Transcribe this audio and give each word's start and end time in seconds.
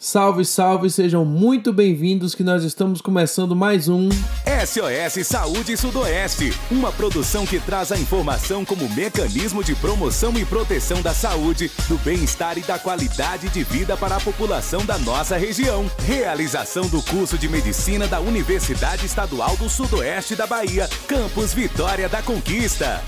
Salve, 0.00 0.44
salve, 0.44 0.88
sejam 0.88 1.24
muito 1.24 1.72
bem-vindos 1.72 2.32
que 2.32 2.44
nós 2.44 2.62
estamos 2.62 3.00
começando 3.00 3.56
mais 3.56 3.88
um 3.88 4.08
SOS 4.08 5.26
Saúde 5.26 5.76
Sudoeste, 5.76 6.52
uma 6.70 6.92
produção 6.92 7.44
que 7.44 7.58
traz 7.58 7.90
a 7.90 7.98
informação 7.98 8.64
como 8.64 8.88
mecanismo 8.90 9.64
de 9.64 9.74
promoção 9.74 10.38
e 10.38 10.44
proteção 10.44 11.02
da 11.02 11.12
saúde, 11.12 11.68
do 11.88 11.98
bem-estar 12.04 12.56
e 12.56 12.60
da 12.60 12.78
qualidade 12.78 13.48
de 13.48 13.64
vida 13.64 13.96
para 13.96 14.14
a 14.14 14.20
população 14.20 14.86
da 14.86 14.96
nossa 14.98 15.36
região. 15.36 15.90
Realização 16.06 16.86
do 16.86 17.02
curso 17.02 17.36
de 17.36 17.48
medicina 17.48 18.06
da 18.06 18.20
Universidade 18.20 19.04
Estadual 19.04 19.56
do 19.56 19.68
Sudoeste 19.68 20.36
da 20.36 20.46
Bahia, 20.46 20.88
Campus 21.08 21.52
Vitória 21.52 22.08
da 22.08 22.22
Conquista. 22.22 23.02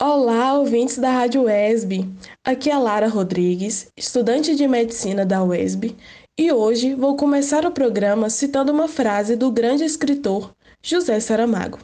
Olá, 0.00 0.54
ouvintes 0.54 0.96
da 0.96 1.10
Rádio 1.10 1.42
UESB. 1.42 2.08
Aqui 2.44 2.70
é 2.70 2.78
Lara 2.78 3.08
Rodrigues, 3.08 3.90
estudante 3.96 4.54
de 4.54 4.68
medicina 4.68 5.26
da 5.26 5.42
UESB, 5.42 5.96
e 6.38 6.52
hoje 6.52 6.94
vou 6.94 7.16
começar 7.16 7.66
o 7.66 7.72
programa 7.72 8.30
citando 8.30 8.70
uma 8.70 8.86
frase 8.86 9.34
do 9.34 9.50
grande 9.50 9.82
escritor 9.82 10.54
José 10.80 11.18
Saramago. 11.18 11.80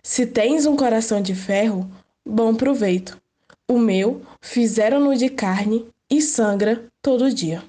Se 0.00 0.24
tens 0.26 0.64
um 0.64 0.76
coração 0.76 1.20
de 1.20 1.34
ferro, 1.34 1.90
bom 2.24 2.54
proveito. 2.54 3.20
O 3.68 3.80
meu 3.80 4.22
fizeram-no 4.40 5.16
de 5.16 5.28
carne 5.28 5.88
e 6.08 6.22
sangra 6.22 6.84
todo 7.02 7.34
dia. 7.34 7.64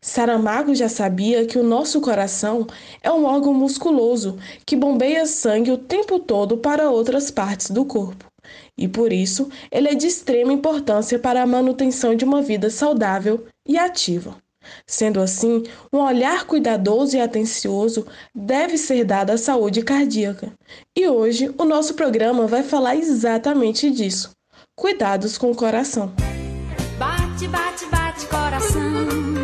Saramago 0.00 0.74
já 0.74 0.88
sabia 0.88 1.44
que 1.44 1.58
o 1.58 1.62
nosso 1.62 2.00
coração 2.00 2.66
é 3.02 3.12
um 3.12 3.26
órgão 3.26 3.52
musculoso 3.52 4.38
que 4.64 4.74
bombeia 4.74 5.26
sangue 5.26 5.70
o 5.70 5.76
tempo 5.76 6.18
todo 6.18 6.56
para 6.56 6.90
outras 6.90 7.30
partes 7.30 7.68
do 7.70 7.84
corpo 7.84 8.24
e 8.76 8.86
por 8.88 9.12
isso 9.12 9.48
ele 9.70 9.88
é 9.88 9.94
de 9.94 10.06
extrema 10.06 10.52
importância 10.52 11.18
para 11.18 11.42
a 11.42 11.46
manutenção 11.46 12.14
de 12.14 12.24
uma 12.24 12.42
vida 12.42 12.70
saudável 12.70 13.46
e 13.66 13.78
ativa. 13.78 14.36
Sendo 14.86 15.20
assim, 15.20 15.62
um 15.92 15.98
olhar 15.98 16.44
cuidadoso 16.44 17.16
e 17.16 17.20
atencioso 17.20 18.06
deve 18.34 18.76
ser 18.76 19.04
dado 19.04 19.30
à 19.30 19.38
saúde 19.38 19.82
cardíaca. 19.82 20.52
E 20.96 21.06
hoje 21.08 21.54
o 21.56 21.64
nosso 21.64 21.94
programa 21.94 22.46
vai 22.46 22.62
falar 22.62 22.96
exatamente 22.96 23.90
disso. 23.90 24.30
Cuidados 24.74 25.38
com 25.38 25.50
o 25.50 25.56
coração. 25.56 26.12
Bate, 26.98 27.46
bate, 27.48 27.86
bate 27.86 28.26
coração 28.26 29.35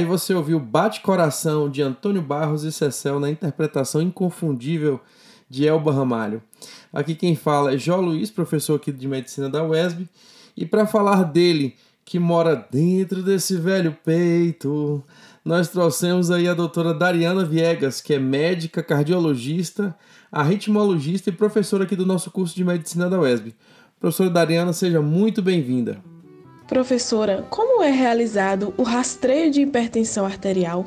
Aí 0.00 0.06
você 0.06 0.32
ouviu 0.32 0.58
Bate 0.58 1.02
Coração 1.02 1.68
de 1.68 1.82
Antônio 1.82 2.22
Barros 2.22 2.64
e 2.64 2.72
Cecel 2.72 3.20
na 3.20 3.28
interpretação 3.28 4.00
inconfundível 4.00 4.98
de 5.46 5.68
Elba 5.68 5.92
Ramalho. 5.92 6.42
Aqui 6.90 7.14
quem 7.14 7.36
fala 7.36 7.74
é 7.74 7.76
Jó 7.76 7.96
Luiz, 7.96 8.30
professor 8.30 8.76
aqui 8.76 8.92
de 8.92 9.06
medicina 9.06 9.50
da 9.50 9.62
UESB, 9.62 10.08
e 10.56 10.64
para 10.64 10.86
falar 10.86 11.24
dele, 11.24 11.76
que 12.02 12.18
mora 12.18 12.66
dentro 12.72 13.22
desse 13.22 13.56
velho 13.56 13.94
peito, 14.02 15.04
nós 15.44 15.68
trouxemos 15.68 16.30
aí 16.30 16.48
a 16.48 16.54
doutora 16.54 16.94
Dariana 16.94 17.44
Viegas, 17.44 18.00
que 18.00 18.14
é 18.14 18.18
médica, 18.18 18.82
cardiologista, 18.82 19.94
arritmologista 20.32 21.28
e 21.28 21.32
professora 21.34 21.84
aqui 21.84 21.94
do 21.94 22.06
nosso 22.06 22.30
curso 22.30 22.56
de 22.56 22.64
medicina 22.64 23.06
da 23.10 23.20
UESB. 23.20 23.54
Professora 24.00 24.30
Dariana, 24.30 24.72
seja 24.72 25.02
muito 25.02 25.42
bem-vinda. 25.42 26.02
Professora, 26.70 27.44
como 27.50 27.82
é 27.82 27.90
realizado 27.90 28.72
o 28.78 28.84
rastreio 28.84 29.50
de 29.50 29.60
hipertensão 29.60 30.24
arterial? 30.24 30.86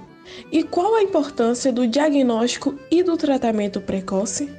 E 0.49 0.63
qual 0.63 0.95
a 0.95 1.03
importância 1.03 1.73
do 1.73 1.85
diagnóstico 1.85 2.75
e 2.89 3.03
do 3.03 3.17
tratamento 3.17 3.81
precoce? 3.81 4.49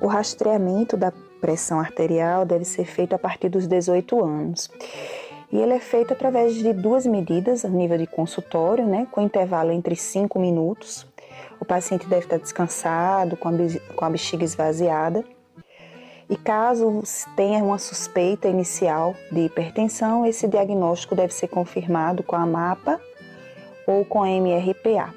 O 0.00 0.06
rastreamento 0.06 0.96
da 0.96 1.12
pressão 1.38 1.78
arterial 1.78 2.46
deve 2.46 2.64
ser 2.64 2.86
feito 2.86 3.14
a 3.14 3.18
partir 3.18 3.50
dos 3.50 3.66
18 3.66 4.24
anos. 4.24 4.70
E 5.52 5.58
ele 5.58 5.74
é 5.74 5.80
feito 5.80 6.14
através 6.14 6.54
de 6.54 6.72
duas 6.72 7.04
medidas 7.04 7.62
a 7.62 7.68
nível 7.68 7.98
de 7.98 8.06
consultório, 8.06 8.86
né, 8.86 9.06
com 9.12 9.20
intervalo 9.20 9.72
entre 9.72 9.94
5 9.94 10.38
minutos. 10.38 11.06
O 11.60 11.64
paciente 11.66 12.06
deve 12.06 12.24
estar 12.24 12.38
descansado, 12.38 13.36
com 13.36 13.50
a, 13.50 13.52
com 13.94 14.04
a 14.06 14.08
bexiga 14.08 14.44
esvaziada. 14.44 15.26
E 16.30 16.36
caso 16.36 17.02
tenha 17.34 17.62
uma 17.64 17.76
suspeita 17.76 18.46
inicial 18.46 19.16
de 19.32 19.40
hipertensão, 19.40 20.24
esse 20.24 20.46
diagnóstico 20.46 21.16
deve 21.16 21.34
ser 21.34 21.48
confirmado 21.48 22.22
com 22.22 22.36
a 22.36 22.46
MAPA 22.46 23.00
ou 23.84 24.04
com 24.04 24.22
a 24.22 24.30
MRPA. 24.30 25.12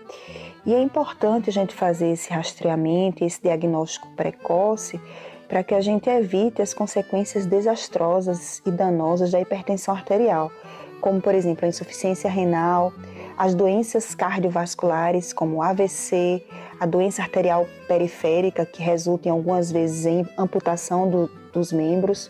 E 0.65 0.73
é 0.73 0.81
importante 0.81 1.51
a 1.51 1.53
gente 1.53 1.75
fazer 1.75 2.07
esse 2.07 2.33
rastreamento 2.33 3.23
esse 3.23 3.39
diagnóstico 3.39 4.09
precoce 4.15 4.99
para 5.47 5.63
que 5.63 5.75
a 5.75 5.81
gente 5.81 6.09
evite 6.09 6.63
as 6.63 6.73
consequências 6.73 7.45
desastrosas 7.45 8.59
e 8.65 8.71
danosas 8.71 9.29
da 9.29 9.39
hipertensão 9.39 9.93
arterial, 9.93 10.51
como 10.99 11.21
por 11.21 11.35
exemplo 11.35 11.65
a 11.65 11.67
insuficiência 11.67 12.27
renal, 12.27 12.91
as 13.37 13.53
doenças 13.53 14.15
cardiovasculares 14.15 15.31
como 15.31 15.61
AVC, 15.61 16.43
a 16.83 16.85
doença 16.85 17.21
arterial 17.21 17.65
periférica 17.87 18.65
que 18.65 18.81
resulta 18.83 19.29
em 19.29 19.31
algumas 19.31 19.71
vezes 19.71 20.05
em 20.05 20.27
amputação 20.37 21.09
do- 21.09 21.31
dos 21.53 21.71
membros 21.71 22.29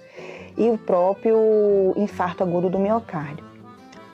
e 0.55 0.69
o 0.69 0.77
próprio 0.77 1.91
infarto 1.95 2.43
agudo 2.43 2.69
do 2.69 2.77
miocárdio. 2.77 3.43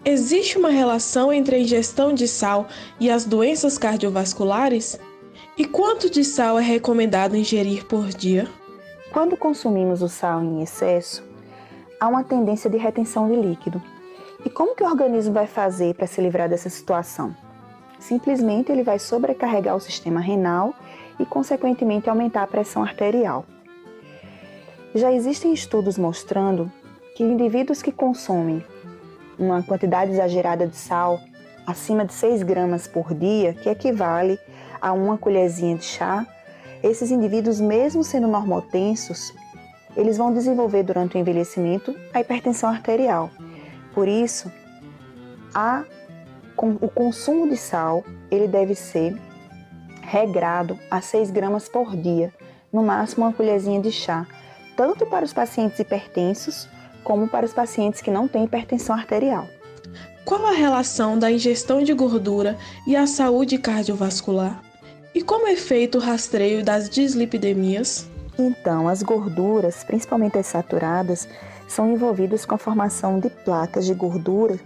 Existe 0.06 0.58
uma 0.58 0.70
relação 0.70 1.34
entre 1.34 1.58
a 1.58 1.60
ingestão 1.60 2.14
de 2.14 2.26
sal 2.26 2.68
e 3.02 3.12
as 3.12 3.26
doenças 3.26 3.78
cardiovasculares? 3.78 4.98
E 5.58 5.66
quanto 5.66 6.10
de 6.10 6.24
sal 6.24 6.58
é 6.58 6.64
recomendado 6.64 7.36
ingerir 7.36 7.86
por 7.86 8.08
dia? 8.08 8.48
Quando 9.12 9.36
consumimos 9.36 10.02
o 10.02 10.08
sal 10.08 10.42
em 10.42 10.62
excesso, 10.62 11.22
há 12.00 12.08
uma 12.08 12.24
tendência 12.24 12.70
de 12.70 12.78
retenção 12.78 13.30
de 13.30 13.36
líquido. 13.36 13.82
E 14.46 14.50
como 14.50 14.74
que 14.74 14.84
o 14.84 14.88
organismo 14.88 15.34
vai 15.34 15.48
fazer 15.48 15.96
para 15.96 16.08
se 16.08 16.22
livrar 16.22 16.48
dessa 16.48 16.70
situação? 16.70 17.36
Simplesmente 18.00 18.72
ele 18.72 18.84
vai 18.84 18.98
sobrecarregar 18.98 19.75
o 19.75 19.80
sistema 19.80 20.19
renal 20.19 20.74
e, 21.19 21.25
consequentemente, 21.25 22.10
aumentar 22.10 22.44
a 22.44 22.48
pressão 22.48 22.81
arterial. 22.81 23.46
Já 24.96 25.12
existem 25.12 25.54
estudos 25.54 25.98
mostrando 25.98 26.72
que 27.16 27.24
indivíduos 27.24 27.81
que 27.81 27.92
consomem 27.92 28.63
uma 29.38 29.62
quantidade 29.62 30.12
exagerada 30.12 30.66
de 30.66 30.75
sal, 30.75 31.19
acima 31.68 32.06
de 32.06 32.13
6 32.13 32.44
gramas 32.44 32.88
por 32.88 33.13
dia, 33.13 33.54
que 33.54 33.69
equivale 33.69 34.40
a 34.81 34.94
uma 34.94 35.18
colherzinha 35.18 35.78
de 35.78 35.84
chá, 35.84 36.25
esses 36.81 37.12
indivíduos, 37.12 37.60
mesmo 37.60 38.04
sendo 38.04 38.28
normotensos, 38.28 39.34
eles 39.95 40.18
vão 40.18 40.34
desenvolver 40.34 40.84
durante 40.84 41.18
o 41.18 41.19
envelhecimento 41.19 41.95
a 42.13 42.22
hipertensão 42.22 42.69
arterial. 42.69 43.30
Por 43.94 44.07
isso, 44.07 44.50
a, 45.54 45.84
o 46.68 46.90
consumo 46.90 47.48
de 47.48 47.56
sal 47.56 48.04
ele 48.30 48.48
deve 48.48 48.76
ser 48.76 49.16
regrado 50.02 50.78
a 50.90 51.00
6 51.02 51.32
gramas 51.32 51.70
por 51.70 51.96
dia, 51.96 52.34
no 52.72 52.84
máximo 52.84 53.26
uma 53.26 53.34
colherzinha 53.34 53.80
de 53.80 53.92
chá, 53.92 54.28
tanto 54.76 55.06
para 55.06 55.24
os 55.24 55.34
pacientes 55.34 55.80
hipertensos 55.80 56.68
como 57.04 57.28
para 57.28 57.46
os 57.46 57.54
pacientes 57.54 58.02
que 58.02 58.12
não 58.12 58.28
têm 58.28 58.44
hipertensão 58.44 58.96
arterial. 58.96 59.48
Qual 60.26 60.46
a 60.46 60.52
relação 60.52 61.18
da 61.18 61.32
ingestão 61.32 61.82
de 61.82 61.94
gordura 61.94 62.58
e 62.86 62.96
a 62.96 63.08
saúde 63.08 63.58
cardiovascular? 63.58 64.62
E 65.16 65.24
como 65.24 65.48
é 65.48 65.56
feito 65.56 65.98
o 65.98 66.02
rastreio 66.02 66.64
das 66.64 66.90
dislipidemias? 66.90 68.08
Então, 68.38 68.88
as 68.88 69.02
gorduras, 69.02 69.84
principalmente 69.84 70.38
as 70.38 70.46
saturadas, 70.46 71.28
são 71.68 71.92
envolvidas 71.92 72.46
com 72.46 72.56
a 72.56 72.60
formação 72.60 73.20
de 73.20 73.30
placas 73.30 73.86
de 73.86 73.94
gordura 73.94 74.60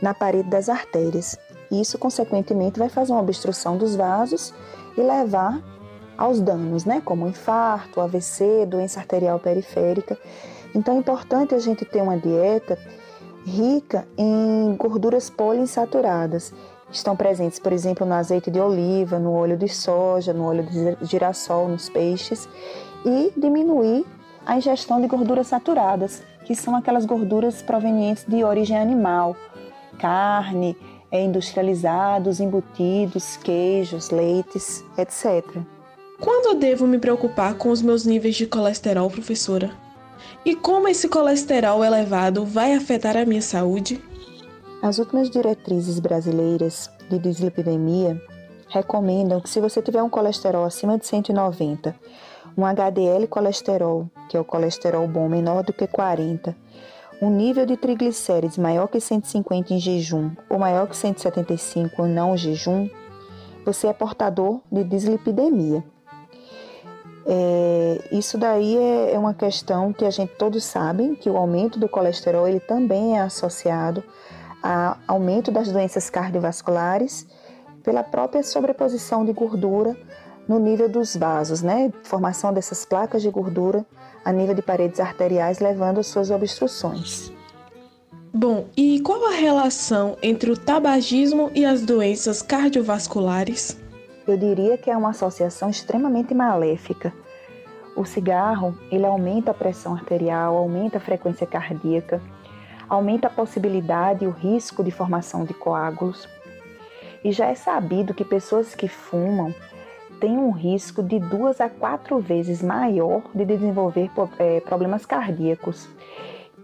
na 0.00 0.14
parede 0.14 0.48
das 0.48 0.68
artérias. 0.68 1.38
Isso, 1.70 1.98
consequentemente, 1.98 2.78
vai 2.78 2.88
fazer 2.88 3.12
uma 3.12 3.20
obstrução 3.20 3.76
dos 3.76 3.94
vasos 3.94 4.54
e 4.96 5.00
levar 5.00 5.60
aos 6.16 6.40
danos, 6.40 6.84
né, 6.84 7.00
como 7.04 7.28
infarto, 7.28 8.00
AVC, 8.00 8.66
doença 8.66 9.00
arterial 9.00 9.38
periférica. 9.38 10.18
Então, 10.74 10.96
é 10.96 10.98
importante 10.98 11.54
a 11.54 11.58
gente 11.58 11.84
ter 11.84 12.02
uma 12.02 12.18
dieta 12.18 12.78
rica 13.44 14.06
em 14.16 14.74
gorduras 14.76 15.30
poliinsaturadas. 15.30 16.52
Estão 16.90 17.14
presentes, 17.14 17.58
por 17.58 17.72
exemplo, 17.72 18.06
no 18.06 18.14
azeite 18.14 18.50
de 18.50 18.58
oliva, 18.58 19.18
no 19.18 19.32
óleo 19.32 19.56
de 19.56 19.68
soja, 19.68 20.32
no 20.32 20.46
óleo 20.46 20.64
de 20.64 21.06
girassol, 21.06 21.68
nos 21.68 21.88
peixes 21.88 22.48
e 23.04 23.32
diminuir 23.36 24.06
a 24.44 24.56
ingestão 24.56 25.00
de 25.00 25.06
gorduras 25.06 25.48
saturadas, 25.48 26.22
que 26.44 26.54
são 26.54 26.74
aquelas 26.74 27.04
gorduras 27.04 27.60
provenientes 27.60 28.24
de 28.26 28.42
origem 28.42 28.78
animal, 28.78 29.36
carne, 29.98 30.76
é, 31.10 31.22
industrializados, 31.22 32.40
embutidos, 32.40 33.36
queijos, 33.38 34.10
leites, 34.10 34.84
etc. 34.96 35.44
Quando 36.20 36.58
devo 36.58 36.86
me 36.86 36.98
preocupar 36.98 37.54
com 37.54 37.70
os 37.70 37.82
meus 37.82 38.04
níveis 38.04 38.36
de 38.36 38.46
colesterol, 38.46 39.10
professora? 39.10 39.70
E 40.44 40.54
como 40.54 40.88
esse 40.88 41.08
colesterol 41.08 41.84
elevado 41.84 42.44
vai 42.44 42.74
afetar 42.74 43.16
a 43.16 43.24
minha 43.24 43.42
saúde? 43.42 44.02
As 44.82 44.98
últimas 44.98 45.30
diretrizes 45.30 45.98
brasileiras 45.98 46.90
de 47.10 47.18
dislipidemia 47.18 48.20
recomendam 48.68 49.40
que 49.40 49.48
se 49.48 49.60
você 49.60 49.80
tiver 49.80 50.02
um 50.02 50.10
colesterol 50.10 50.64
acima 50.64 50.98
de 50.98 51.06
190 51.06 51.94
um 52.58 52.66
HDL 52.66 53.28
colesterol, 53.28 54.10
que 54.28 54.36
é 54.36 54.40
o 54.40 54.44
colesterol 54.44 55.06
bom 55.06 55.28
menor 55.28 55.62
do 55.62 55.72
que 55.72 55.86
40, 55.86 56.56
um 57.20 57.30
nível 57.30 57.66
de 57.66 57.76
triglicérides 57.76 58.58
maior 58.58 58.86
que 58.86 59.00
150 59.00 59.74
em 59.74 59.78
jejum 59.78 60.30
ou 60.48 60.58
maior 60.58 60.86
que 60.86 60.96
175 60.96 62.06
em 62.06 62.12
não 62.12 62.36
jejum, 62.36 62.88
você 63.64 63.88
é 63.88 63.92
portador 63.92 64.60
de 64.70 64.84
dislipidemia. 64.84 65.82
É, 67.26 68.08
isso 68.10 68.38
daí 68.38 68.76
é, 68.76 69.12
é 69.12 69.18
uma 69.18 69.34
questão 69.34 69.92
que 69.92 70.04
a 70.04 70.10
gente 70.10 70.32
todos 70.36 70.64
sabem 70.64 71.14
que 71.14 71.28
o 71.28 71.36
aumento 71.36 71.78
do 71.78 71.88
colesterol 71.88 72.48
ele 72.48 72.60
também 72.60 73.18
é 73.18 73.20
associado 73.20 74.02
a 74.62 74.96
aumento 75.06 75.50
das 75.50 75.70
doenças 75.70 76.08
cardiovasculares 76.08 77.26
pela 77.82 78.02
própria 78.02 78.42
sobreposição 78.42 79.24
de 79.24 79.32
gordura 79.32 79.96
no 80.48 80.58
nível 80.58 80.88
dos 80.88 81.14
vasos, 81.14 81.60
né? 81.60 81.92
Formação 82.02 82.52
dessas 82.52 82.84
placas 82.84 83.20
de 83.20 83.30
gordura 83.30 83.84
a 84.28 84.32
nível 84.32 84.54
de 84.54 84.60
paredes 84.60 85.00
arteriais, 85.00 85.58
levando 85.58 86.00
às 86.00 86.06
suas 86.06 86.30
obstruções. 86.30 87.32
Bom, 88.30 88.66
e 88.76 89.00
qual 89.00 89.24
a 89.26 89.30
relação 89.30 90.18
entre 90.22 90.50
o 90.50 90.56
tabagismo 90.56 91.50
e 91.54 91.64
as 91.64 91.80
doenças 91.80 92.42
cardiovasculares? 92.42 93.80
Eu 94.26 94.36
diria 94.36 94.76
que 94.76 94.90
é 94.90 94.96
uma 94.98 95.10
associação 95.10 95.70
extremamente 95.70 96.34
maléfica. 96.34 97.10
O 97.96 98.04
cigarro, 98.04 98.78
ele 98.92 99.06
aumenta 99.06 99.52
a 99.52 99.54
pressão 99.54 99.94
arterial, 99.94 100.58
aumenta 100.58 100.98
a 100.98 101.00
frequência 101.00 101.46
cardíaca, 101.46 102.20
aumenta 102.86 103.28
a 103.28 103.30
possibilidade 103.30 104.26
e 104.26 104.28
o 104.28 104.30
risco 104.30 104.84
de 104.84 104.90
formação 104.90 105.46
de 105.46 105.54
coágulos. 105.54 106.28
E 107.24 107.32
já 107.32 107.46
é 107.46 107.54
sabido 107.54 108.12
que 108.12 108.26
pessoas 108.26 108.74
que 108.74 108.88
fumam 108.88 109.54
tem 110.20 110.36
um 110.36 110.50
risco 110.50 111.02
de 111.02 111.18
duas 111.18 111.60
a 111.60 111.68
quatro 111.68 112.18
vezes 112.18 112.62
maior 112.62 113.22
de 113.34 113.44
desenvolver 113.44 114.10
é, 114.38 114.60
problemas 114.60 115.06
cardíacos, 115.06 115.88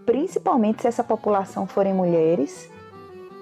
principalmente 0.05 0.81
se 0.81 0.87
essa 0.87 1.03
população 1.03 1.65
forem 1.65 1.93
mulheres 1.93 2.69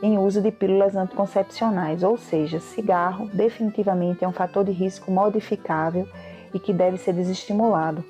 em 0.01 0.17
uso 0.17 0.41
de 0.41 0.51
pílulas 0.51 0.95
anticoncepcionais, 0.95 2.03
ou 2.03 2.17
seja, 2.17 2.59
cigarro 2.59 3.29
definitivamente 3.33 4.23
é 4.23 4.27
um 4.27 4.33
fator 4.33 4.65
de 4.65 4.71
risco 4.71 5.09
modificável 5.09 6.07
e 6.53 6.59
que 6.59 6.73
deve 6.73 6.97
ser 6.97 7.13
desestimulado. 7.13 8.03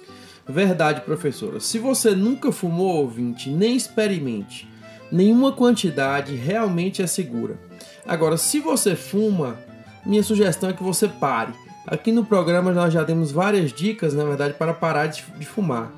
Verdade, 0.45 1.01
professora. 1.01 1.59
Se 1.59 1.77
você 1.79 2.11
nunca 2.15 2.51
fumou, 2.51 2.97
ouvinte, 2.97 3.49
nem 3.49 3.75
experimente. 3.75 4.67
Nenhuma 5.11 5.51
quantidade 5.51 6.35
realmente 6.35 7.01
é 7.01 7.07
segura. 7.07 7.57
Agora, 8.05 8.35
se 8.37 8.59
você 8.59 8.95
fuma, 8.95 9.57
minha 10.05 10.23
sugestão 10.23 10.69
é 10.69 10.73
que 10.73 10.83
você 10.83 11.07
pare 11.07 11.53
Aqui 11.85 12.11
no 12.11 12.25
programa 12.25 12.71
nós 12.71 12.93
já 12.93 13.03
temos 13.03 13.31
várias 13.31 13.73
dicas, 13.73 14.13
na 14.13 14.23
verdade, 14.23 14.53
para 14.53 14.73
parar 14.73 15.07
de, 15.07 15.23
de 15.37 15.45
fumar. 15.45 15.91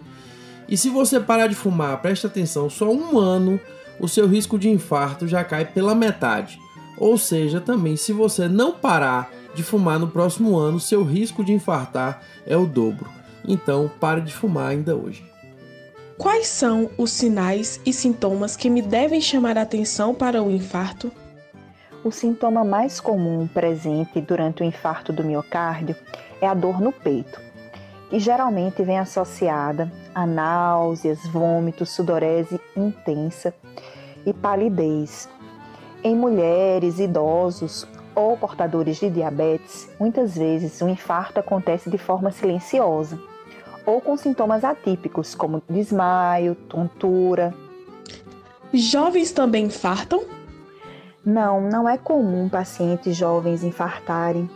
E 0.67 0.75
se 0.75 0.89
você 0.89 1.19
parar 1.19 1.47
de 1.47 1.55
fumar, 1.55 2.01
preste 2.01 2.25
atenção, 2.25 2.69
só 2.69 2.91
um 2.91 3.19
ano 3.19 3.59
o 3.99 4.07
seu 4.07 4.27
risco 4.27 4.57
de 4.57 4.69
infarto 4.69 5.27
já 5.27 5.43
cai 5.43 5.65
pela 5.65 5.93
metade. 5.93 6.59
Ou 6.97 7.17
seja, 7.17 7.61
também 7.61 7.95
se 7.95 8.11
você 8.11 8.47
não 8.47 8.71
parar 8.71 9.31
de 9.53 9.63
fumar 9.63 9.99
no 9.99 10.07
próximo 10.07 10.57
ano, 10.57 10.79
seu 10.79 11.03
risco 11.03 11.43
de 11.43 11.53
infartar 11.53 12.21
é 12.45 12.57
o 12.57 12.65
dobro. 12.65 13.09
Então, 13.47 13.91
pare 13.99 14.21
de 14.21 14.33
fumar 14.33 14.69
ainda 14.69 14.95
hoje. 14.95 15.23
Quais 16.17 16.47
são 16.47 16.89
os 16.97 17.11
sinais 17.11 17.79
e 17.85 17.91
sintomas 17.91 18.55
que 18.55 18.69
me 18.69 18.81
devem 18.81 19.21
chamar 19.21 19.57
a 19.57 19.61
atenção 19.61 20.15
para 20.15 20.41
o 20.41 20.49
infarto? 20.49 21.11
O 22.05 22.11
sintoma 22.11 22.63
mais 22.63 22.99
comum 22.99 23.47
presente 23.47 24.21
durante 24.21 24.61
o 24.61 24.63
infarto 24.63 25.11
do 25.11 25.23
miocárdio 25.23 25.95
é 26.39 26.45
a 26.45 26.53
dor 26.53 26.79
no 26.79 26.91
peito, 26.91 27.41
que 28.11 28.19
geralmente 28.19 28.83
vem 28.83 28.99
associada 28.99 29.91
a 30.13 30.23
náuseas, 30.23 31.25
vômitos, 31.25 31.89
sudorese 31.89 32.61
intensa 32.77 33.55
e 34.23 34.31
palidez. 34.31 35.27
Em 36.03 36.15
mulheres, 36.15 36.99
idosos 36.99 37.87
ou 38.13 38.37
portadores 38.37 38.97
de 38.97 39.09
diabetes, 39.09 39.89
muitas 39.99 40.35
vezes 40.35 40.79
o 40.81 40.87
infarto 40.87 41.39
acontece 41.39 41.89
de 41.89 41.97
forma 41.97 42.29
silenciosa 42.29 43.19
ou 43.83 43.99
com 43.99 44.15
sintomas 44.15 44.63
atípicos, 44.63 45.33
como 45.33 45.59
desmaio, 45.67 46.53
tontura. 46.69 47.51
Jovens 48.71 49.31
também 49.31 49.65
infartam? 49.65 50.44
Não, 51.25 51.59
não 51.59 51.89
é 51.89 51.97
comum 51.97 52.47
pacientes 52.47 53.15
jovens 53.15 53.63
infartarem. 53.63 54.47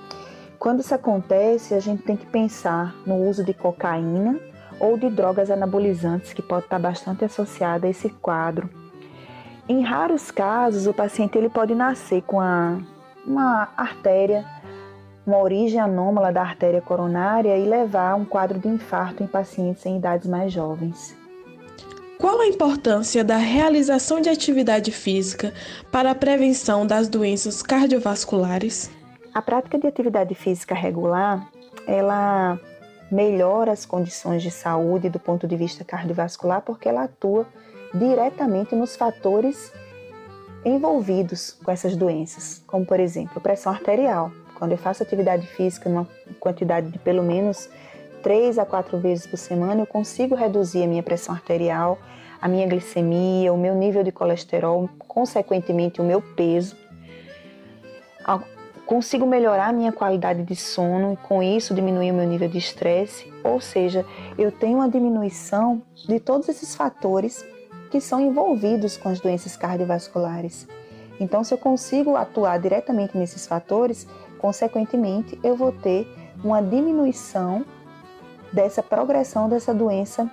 Quando 0.60 0.82
isso 0.82 0.94
acontece, 0.94 1.74
a 1.74 1.80
gente 1.80 2.04
tem 2.04 2.16
que 2.16 2.28
pensar 2.28 2.94
no 3.08 3.16
uso 3.28 3.44
de 3.44 3.56
cocaína 3.56 4.40
ou 4.80 4.96
de 4.96 5.10
drogas 5.10 5.50
anabolizantes, 5.50 6.32
que 6.32 6.44
pode 6.44 6.66
estar 6.66 6.78
bastante 6.78 7.26
associada 7.26 7.88
a 7.88 7.90
esse 7.90 8.10
quadro. 8.10 8.70
Em 9.68 9.82
raros 9.82 10.30
casos, 10.30 10.86
o 10.86 10.94
paciente 10.94 11.38
ele 11.38 11.50
pode 11.50 11.74
nascer 11.74 12.22
com 12.22 12.40
a, 12.40 12.78
uma 13.26 13.70
artéria, 13.76 14.46
uma 15.26 15.40
origem 15.40 15.80
anômala 15.80 16.32
da 16.32 16.42
artéria 16.42 16.82
coronária 16.82 17.58
e 17.58 17.68
levar 17.68 18.12
a 18.12 18.16
um 18.16 18.26
quadro 18.26 18.60
de 18.60 18.68
infarto 18.68 19.24
em 19.24 19.28
pacientes 19.28 19.86
em 19.86 19.98
idades 19.98 20.28
mais 20.28 20.54
jovens. 20.54 21.19
Qual 22.20 22.42
a 22.42 22.48
importância 22.48 23.24
da 23.24 23.38
realização 23.38 24.20
de 24.20 24.28
atividade 24.28 24.92
física 24.92 25.54
para 25.90 26.12
a 26.12 26.16
prevenção 26.16 26.86
das 26.86 27.08
doenças 27.08 27.64
cardiovasculares? 27.64 28.92
A 29.34 29.42
prática 29.42 29.80
de 29.80 29.88
atividade 29.88 30.36
física 30.36 30.76
regular, 30.76 31.50
ela 31.88 32.60
melhora 33.10 33.72
as 33.72 33.86
condições 33.86 34.44
de 34.44 34.52
saúde 34.52 35.08
do 35.08 35.18
ponto 35.18 35.48
de 35.48 35.56
vista 35.56 35.86
cardiovascular 35.86 36.62
porque 36.62 36.90
ela 36.90 37.06
atua 37.06 37.48
diretamente 37.94 38.76
nos 38.76 38.98
fatores 38.98 39.72
envolvidos 40.66 41.58
com 41.64 41.72
essas 41.72 41.96
doenças, 41.96 42.62
como 42.68 42.86
por 42.86 43.00
exemplo, 43.00 43.40
pressão 43.40 43.72
arterial. 43.72 44.30
Quando 44.56 44.74
eu 44.74 44.78
faço 44.78 45.02
atividade 45.02 45.48
física 45.48 45.90
numa 45.90 46.06
quantidade 46.38 46.92
de 46.92 47.00
pelo 47.00 47.24
menos 47.24 47.70
três 48.22 48.60
a 48.60 48.66
quatro 48.66 48.98
vezes 48.98 49.26
por 49.26 49.38
semana, 49.38 49.82
eu 49.82 49.88
consigo 49.88 50.36
reduzir 50.36 50.84
a 50.84 50.88
minha 50.88 51.04
pressão 51.04 51.34
arterial, 51.34 51.98
a 52.42 52.48
minha 52.48 52.68
glicemia, 52.68 53.52
o 53.52 53.58
meu 53.58 53.76
nível 53.76 54.04
de 54.04 54.12
colesterol, 54.12 54.90
consequentemente 54.98 56.00
o 56.00 56.04
meu 56.04 56.22
peso. 56.22 56.76
Consigo 58.86 59.28
melhorar 59.28 59.68
a 59.68 59.72
minha 59.72 59.92
qualidade 59.92 60.42
de 60.42 60.56
sono 60.56 61.14
e 61.14 61.18
com 61.18 61.44
isso 61.44 61.76
diminuir 61.76 62.12
o 62.12 62.16
meu 62.16 62.28
nível 62.28 62.50
de 62.50 62.58
estresse, 62.58 63.32
ou 63.44 63.62
seja, 63.62 64.04
eu 64.36 64.52
tenho 64.52 64.78
uma 64.78 64.90
diminuição 64.90 65.84
de 66.08 66.20
todos 66.20 66.50
esses 66.50 66.74
fatores 66.74 67.46
que 67.92 68.02
são 68.02 68.20
envolvidos 68.20 68.98
com 68.98 69.10
as 69.10 69.20
doenças 69.20 69.56
cardiovasculares. 69.56 70.68
Então, 71.20 71.44
se 71.44 71.54
eu 71.54 71.58
consigo 71.60 72.16
atuar 72.16 72.58
diretamente 72.58 73.16
nesses 73.16 73.46
fatores, 73.46 74.08
consequentemente, 74.40 75.40
eu 75.44 75.56
vou 75.56 75.72
ter 75.72 76.08
uma 76.44 76.60
diminuição 76.60 77.64
dessa 78.52 78.82
progressão 78.82 79.50
dessa 79.50 79.74
doença 79.74 80.30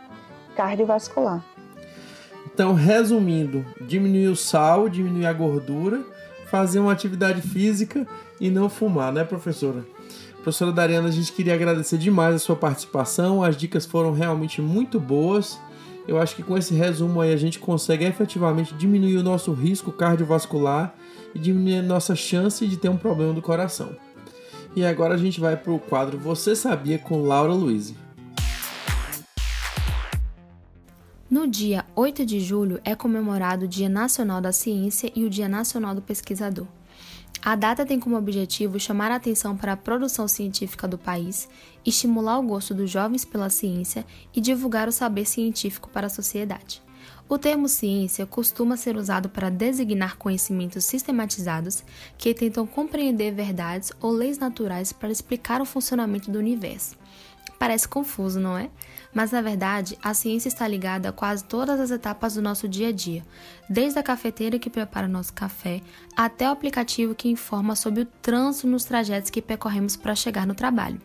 cardiovascular. 0.56 1.44
Então, 2.52 2.72
resumindo, 2.72 3.64
diminuir 3.82 4.28
o 4.28 4.36
sal, 4.36 4.88
diminuir 4.88 5.26
a 5.26 5.32
gordura, 5.32 6.02
fazer 6.46 6.78
uma 6.78 6.92
atividade 6.92 7.42
física 7.42 8.06
e 8.40 8.48
não 8.48 8.68
fumar, 8.68 9.12
né, 9.12 9.24
professora? 9.24 9.84
Professora 10.36 10.72
Dariana, 10.72 11.08
a 11.08 11.12
gente 11.12 11.32
queria 11.32 11.54
agradecer 11.54 11.98
demais 11.98 12.36
a 12.36 12.38
sua 12.38 12.54
participação. 12.54 13.42
As 13.42 13.56
dicas 13.56 13.84
foram 13.84 14.12
realmente 14.12 14.62
muito 14.62 15.00
boas. 15.00 15.58
Eu 16.06 16.18
acho 16.18 16.36
que 16.36 16.42
com 16.42 16.56
esse 16.56 16.72
resumo 16.72 17.20
aí 17.20 17.32
a 17.32 17.36
gente 17.36 17.58
consegue 17.58 18.04
efetivamente 18.04 18.72
diminuir 18.74 19.16
o 19.16 19.24
nosso 19.24 19.52
risco 19.52 19.90
cardiovascular 19.90 20.94
e 21.34 21.38
diminuir 21.38 21.80
a 21.80 21.82
nossa 21.82 22.14
chance 22.14 22.64
de 22.64 22.76
ter 22.76 22.88
um 22.88 22.96
problema 22.96 23.32
do 23.32 23.42
coração. 23.42 23.90
E 24.74 24.84
agora 24.84 25.14
a 25.14 25.18
gente 25.18 25.40
vai 25.40 25.56
para 25.56 25.72
o 25.72 25.80
quadro 25.80 26.16
Você 26.16 26.54
Sabia 26.54 26.98
com 26.98 27.22
Laura 27.22 27.52
Luiz. 27.52 27.92
No 31.28 31.48
dia 31.48 31.84
8 31.96 32.24
de 32.24 32.38
julho 32.38 32.80
é 32.84 32.94
comemorado 32.94 33.64
o 33.64 33.68
Dia 33.68 33.88
Nacional 33.88 34.40
da 34.40 34.52
Ciência 34.52 35.10
e 35.12 35.24
o 35.24 35.30
Dia 35.30 35.48
Nacional 35.48 35.92
do 35.92 36.00
Pesquisador. 36.00 36.68
A 37.42 37.56
data 37.56 37.84
tem 37.84 37.98
como 37.98 38.16
objetivo 38.16 38.78
chamar 38.78 39.10
a 39.10 39.16
atenção 39.16 39.56
para 39.56 39.72
a 39.72 39.76
produção 39.76 40.28
científica 40.28 40.86
do 40.86 40.96
país, 40.96 41.48
estimular 41.84 42.38
o 42.38 42.44
gosto 42.44 42.72
dos 42.72 42.88
jovens 42.88 43.24
pela 43.24 43.50
ciência 43.50 44.06
e 44.32 44.40
divulgar 44.40 44.88
o 44.88 44.92
saber 44.92 45.26
científico 45.26 45.90
para 45.90 46.06
a 46.06 46.10
sociedade. 46.10 46.80
O 47.28 47.36
termo 47.36 47.68
ciência 47.68 48.24
costuma 48.24 48.76
ser 48.76 48.96
usado 48.96 49.28
para 49.28 49.50
designar 49.50 50.18
conhecimentos 50.18 50.84
sistematizados 50.84 51.82
que 52.16 52.32
tentam 52.34 52.68
compreender 52.68 53.34
verdades 53.34 53.90
ou 54.00 54.12
leis 54.12 54.38
naturais 54.38 54.92
para 54.92 55.10
explicar 55.10 55.60
o 55.60 55.66
funcionamento 55.66 56.30
do 56.30 56.38
universo. 56.38 56.96
Parece 57.58 57.88
confuso, 57.88 58.38
não 58.38 58.56
é? 58.56 58.70
Mas 59.16 59.30
na 59.30 59.40
verdade, 59.40 59.96
a 60.02 60.12
ciência 60.12 60.46
está 60.46 60.68
ligada 60.68 61.08
a 61.08 61.12
quase 61.12 61.42
todas 61.42 61.80
as 61.80 61.90
etapas 61.90 62.34
do 62.34 62.42
nosso 62.42 62.68
dia 62.68 62.88
a 62.88 62.92
dia, 62.92 63.24
desde 63.66 63.98
a 63.98 64.02
cafeteira 64.02 64.58
que 64.58 64.68
prepara 64.68 65.08
nosso 65.08 65.32
café 65.32 65.80
até 66.14 66.46
o 66.46 66.52
aplicativo 66.52 67.14
que 67.14 67.30
informa 67.30 67.74
sobre 67.74 68.02
o 68.02 68.06
trânsito 68.20 68.66
nos 68.66 68.84
trajetos 68.84 69.30
que 69.30 69.40
percorremos 69.40 69.96
para 69.96 70.14
chegar 70.14 70.46
no 70.46 70.54
trabalho. 70.54 71.00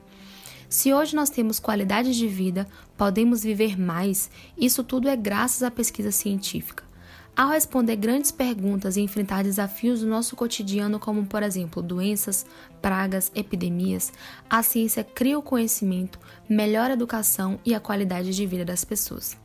Se 0.68 0.94
hoje 0.94 1.16
nós 1.16 1.30
temos 1.30 1.58
qualidade 1.58 2.14
de 2.14 2.28
vida, 2.28 2.68
podemos 2.98 3.44
viver 3.44 3.80
mais, 3.80 4.30
isso 4.58 4.84
tudo 4.84 5.08
é 5.08 5.16
graças 5.16 5.64
à 5.64 5.72
pesquisa 5.72 6.12
científica. 6.12 6.91
Ao 7.36 7.50
responder 7.50 7.96
grandes 7.96 8.30
perguntas 8.30 8.98
e 8.98 9.02
enfrentar 9.02 9.44
desafios 9.44 10.02
do 10.02 10.08
nosso 10.08 10.36
cotidiano, 10.36 11.00
como 11.00 11.26
por 11.26 11.42
exemplo 11.42 11.82
doenças, 11.82 12.46
pragas, 12.82 13.32
epidemias, 13.34 14.12
a 14.50 14.62
ciência 14.62 15.04
cria 15.04 15.40
o 15.40 15.42
conhecimento, 15.42 16.20
melhora 16.48 16.90
a 16.90 16.94
educação 16.94 17.58
e 17.66 17.74
a 17.74 17.80
qualidade 17.80 18.36
de 18.36 18.46
vida 18.46 18.66
das 18.66 18.84
pessoas. 18.84 19.38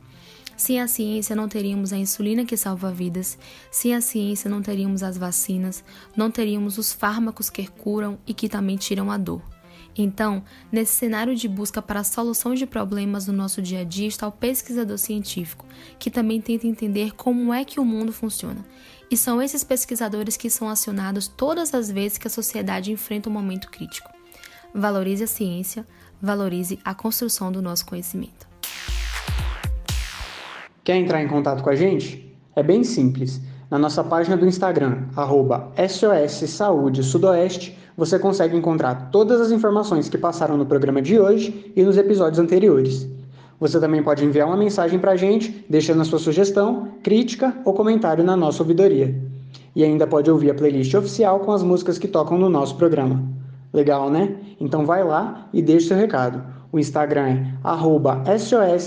Sem 0.57 0.81
a 0.81 0.87
ciência, 0.87 1.35
não 1.35 1.47
teríamos 1.47 1.93
a 1.93 1.97
insulina 1.97 2.43
que 2.43 2.57
salva 2.57 2.91
vidas, 2.91 3.37
sem 3.71 3.95
a 3.95 4.01
ciência, 4.01 4.49
não 4.49 4.61
teríamos 4.61 5.03
as 5.03 5.17
vacinas, 5.17 5.83
não 6.15 6.31
teríamos 6.31 6.77
os 6.77 6.91
fármacos 6.91 7.49
que 7.49 7.67
curam 7.67 8.17
e 8.25 8.33
que 8.33 8.49
também 8.49 8.75
tiram 8.75 9.11
a 9.11 9.17
dor. 9.17 9.41
Então, 9.97 10.43
nesse 10.71 10.93
cenário 10.93 11.35
de 11.35 11.47
busca 11.47 11.81
para 11.81 12.01
a 12.01 12.03
solução 12.03 12.53
de 12.53 12.65
problemas 12.65 13.27
no 13.27 13.33
nosso 13.33 13.61
dia 13.61 13.81
a 13.81 13.83
dia 13.83 14.07
está 14.07 14.27
o 14.27 14.31
pesquisador 14.31 14.97
científico, 14.97 15.65
que 15.97 16.11
também 16.11 16.39
tenta 16.39 16.67
entender 16.67 17.15
como 17.15 17.53
é 17.53 17.65
que 17.65 17.79
o 17.79 17.85
mundo 17.85 18.13
funciona. 18.13 18.63
E 19.09 19.17
são 19.17 19.41
esses 19.41 19.63
pesquisadores 19.63 20.37
que 20.37 20.49
são 20.49 20.69
acionados 20.69 21.27
todas 21.27 21.73
as 21.73 21.89
vezes 21.89 22.17
que 22.17 22.27
a 22.27 22.31
sociedade 22.31 22.91
enfrenta 22.91 23.29
um 23.29 23.33
momento 23.33 23.69
crítico. 23.69 24.09
Valorize 24.73 25.23
a 25.23 25.27
ciência, 25.27 25.85
valorize 26.21 26.77
a 26.83 26.93
construção 26.93 27.51
do 27.51 27.61
nosso 27.61 27.85
conhecimento. 27.85 28.47
Quer 30.83 30.97
entrar 30.97 31.21
em 31.21 31.27
contato 31.27 31.63
com 31.63 31.69
a 31.69 31.75
gente? 31.75 32.35
É 32.55 32.63
bem 32.63 32.83
simples. 32.83 33.41
Na 33.69 33.77
nossa 33.77 34.03
página 34.03 34.37
do 34.37 34.47
Instagram, 34.47 35.07
arroba 35.15 35.71
SOS 35.75 36.49
Saúde 36.49 37.03
Sudoeste, 37.03 37.76
você 37.97 38.19
consegue 38.19 38.55
encontrar 38.55 39.09
todas 39.11 39.41
as 39.41 39.51
informações 39.51 40.07
que 40.07 40.19
passaram 40.19 40.55
no 40.55 40.67
programa 40.67 41.01
de 41.01 41.19
hoje 41.19 41.73
e 41.75 41.83
nos 41.83 41.97
episódios 41.97 42.37
anteriores. 42.37 43.07
Você 43.59 43.79
também 43.79 44.03
pode 44.03 44.23
enviar 44.23 44.47
uma 44.47 44.55
mensagem 44.55 44.99
para 44.99 45.13
a 45.13 45.15
gente, 45.15 45.65
deixando 45.67 46.03
a 46.03 46.05
sua 46.05 46.19
sugestão, 46.19 46.89
crítica 47.01 47.57
ou 47.65 47.73
comentário 47.73 48.23
na 48.23 48.37
nossa 48.37 48.61
ouvidoria. 48.61 49.19
E 49.75 49.83
ainda 49.83 50.05
pode 50.05 50.29
ouvir 50.29 50.51
a 50.51 50.53
playlist 50.53 50.93
oficial 50.93 51.39
com 51.39 51.51
as 51.51 51.63
músicas 51.63 51.97
que 51.97 52.07
tocam 52.07 52.37
no 52.37 52.49
nosso 52.49 52.75
programa. 52.77 53.23
Legal, 53.73 54.11
né? 54.11 54.37
Então 54.59 54.85
vai 54.85 55.03
lá 55.03 55.49
e 55.51 55.59
deixe 55.59 55.87
seu 55.87 55.97
recado. 55.97 56.43
O 56.71 56.77
Instagram 56.77 57.23
é 58.61 58.77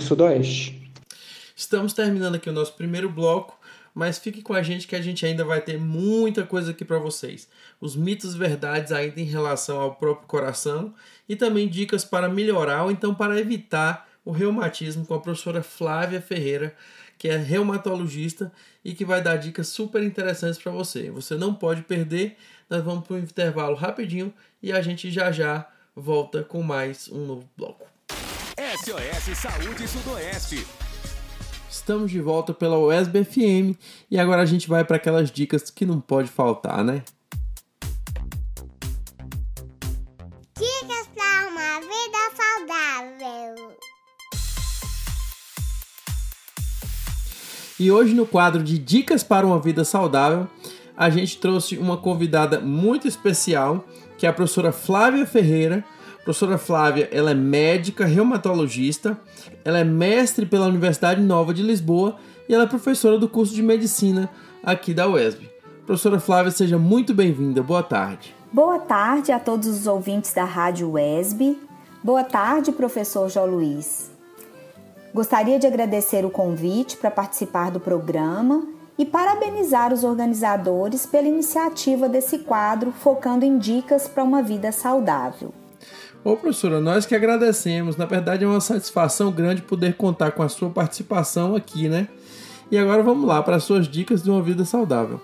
Sudoeste. 0.00 0.92
Estamos 1.56 1.92
terminando 1.92 2.36
aqui 2.36 2.48
o 2.48 2.52
nosso 2.52 2.74
primeiro 2.74 3.08
bloco 3.08 3.57
mas 3.98 4.16
fique 4.16 4.42
com 4.42 4.54
a 4.54 4.62
gente 4.62 4.86
que 4.86 4.94
a 4.94 5.02
gente 5.02 5.26
ainda 5.26 5.44
vai 5.44 5.60
ter 5.60 5.76
muita 5.76 6.46
coisa 6.46 6.70
aqui 6.70 6.84
para 6.84 7.00
vocês. 7.00 7.48
Os 7.80 7.96
mitos 7.96 8.32
verdades 8.32 8.92
ainda 8.92 9.20
em 9.20 9.24
relação 9.24 9.80
ao 9.80 9.96
próprio 9.96 10.28
coração 10.28 10.94
e 11.28 11.34
também 11.34 11.66
dicas 11.66 12.04
para 12.04 12.28
melhorar 12.28 12.84
ou 12.84 12.92
então 12.92 13.12
para 13.12 13.40
evitar 13.40 14.08
o 14.24 14.30
reumatismo 14.30 15.04
com 15.04 15.14
a 15.14 15.20
professora 15.20 15.64
Flávia 15.64 16.20
Ferreira, 16.20 16.76
que 17.18 17.26
é 17.26 17.36
reumatologista 17.36 18.52
e 18.84 18.94
que 18.94 19.04
vai 19.04 19.20
dar 19.20 19.34
dicas 19.34 19.66
super 19.66 20.00
interessantes 20.04 20.60
para 20.62 20.70
você. 20.70 21.10
Você 21.10 21.34
não 21.34 21.52
pode 21.52 21.82
perder. 21.82 22.36
Nós 22.70 22.84
vamos 22.84 23.04
para 23.04 23.16
um 23.16 23.18
intervalo 23.18 23.74
rapidinho 23.74 24.32
e 24.62 24.70
a 24.70 24.80
gente 24.80 25.10
já 25.10 25.32
já 25.32 25.68
volta 25.96 26.44
com 26.44 26.62
mais 26.62 27.08
um 27.08 27.26
novo 27.26 27.50
bloco. 27.56 27.84
SOS 28.56 29.36
Saúde 29.36 29.88
Sudoeste 29.88 30.87
Estamos 31.70 32.10
de 32.10 32.18
volta 32.18 32.54
pela 32.54 32.78
USB 32.78 33.24
FM 33.24 33.78
e 34.10 34.18
agora 34.18 34.40
a 34.40 34.46
gente 34.46 34.66
vai 34.66 34.84
para 34.84 34.96
aquelas 34.96 35.30
dicas 35.30 35.70
que 35.70 35.84
não 35.84 36.00
pode 36.00 36.28
faltar, 36.28 36.82
né? 36.82 37.02
Dicas 40.56 41.08
para 41.14 41.48
uma 41.48 41.80
vida 41.80 42.18
saudável. 42.36 43.78
E 47.78 47.92
hoje 47.92 48.14
no 48.14 48.26
quadro 48.26 48.62
de 48.62 48.78
Dicas 48.78 49.22
para 49.22 49.46
uma 49.46 49.60
vida 49.60 49.84
saudável, 49.84 50.48
a 50.96 51.10
gente 51.10 51.36
trouxe 51.36 51.76
uma 51.76 51.98
convidada 51.98 52.60
muito 52.60 53.06
especial, 53.06 53.84
que 54.16 54.26
é 54.26 54.30
a 54.30 54.32
professora 54.32 54.72
Flávia 54.72 55.26
Ferreira 55.26 55.84
professora 56.28 56.58
Flávia, 56.58 57.08
ela 57.10 57.30
é 57.30 57.34
médica, 57.34 58.04
reumatologista, 58.04 59.18
ela 59.64 59.78
é 59.78 59.84
mestre 59.84 60.44
pela 60.44 60.66
Universidade 60.66 61.22
Nova 61.22 61.54
de 61.54 61.62
Lisboa 61.62 62.16
e 62.46 62.52
ela 62.52 62.64
é 62.64 62.66
professora 62.66 63.18
do 63.18 63.26
curso 63.26 63.54
de 63.54 63.62
medicina 63.62 64.28
aqui 64.62 64.92
da 64.92 65.08
UESB. 65.08 65.50
Professora 65.86 66.20
Flávia, 66.20 66.50
seja 66.50 66.76
muito 66.76 67.14
bem-vinda. 67.14 67.62
Boa 67.62 67.82
tarde. 67.82 68.36
Boa 68.52 68.78
tarde 68.78 69.32
a 69.32 69.40
todos 69.40 69.68
os 69.68 69.86
ouvintes 69.86 70.34
da 70.34 70.44
Rádio 70.44 70.90
UESB. 70.92 71.58
Boa 72.04 72.22
tarde, 72.22 72.72
professor 72.72 73.30
João 73.30 73.46
Luiz. 73.46 74.10
Gostaria 75.14 75.58
de 75.58 75.66
agradecer 75.66 76.26
o 76.26 76.30
convite 76.30 76.98
para 76.98 77.10
participar 77.10 77.70
do 77.70 77.80
programa 77.80 78.68
e 78.98 79.06
parabenizar 79.06 79.94
os 79.94 80.04
organizadores 80.04 81.06
pela 81.06 81.26
iniciativa 81.26 82.06
desse 82.06 82.40
quadro 82.40 82.92
focando 82.92 83.46
em 83.46 83.56
dicas 83.56 84.06
para 84.06 84.22
uma 84.22 84.42
vida 84.42 84.70
saudável. 84.70 85.54
Ô 86.24 86.36
professora, 86.36 86.80
nós 86.80 87.06
que 87.06 87.14
agradecemos. 87.14 87.96
Na 87.96 88.04
verdade 88.04 88.44
é 88.44 88.46
uma 88.46 88.60
satisfação 88.60 89.30
grande 89.30 89.62
poder 89.62 89.96
contar 89.96 90.32
com 90.32 90.42
a 90.42 90.48
sua 90.48 90.68
participação 90.68 91.54
aqui, 91.54 91.88
né? 91.88 92.08
E 92.70 92.76
agora 92.76 93.02
vamos 93.02 93.26
lá 93.26 93.42
para 93.42 93.56
as 93.56 93.64
suas 93.64 93.88
dicas 93.88 94.22
de 94.22 94.30
uma 94.30 94.42
vida 94.42 94.64
saudável. 94.64 95.20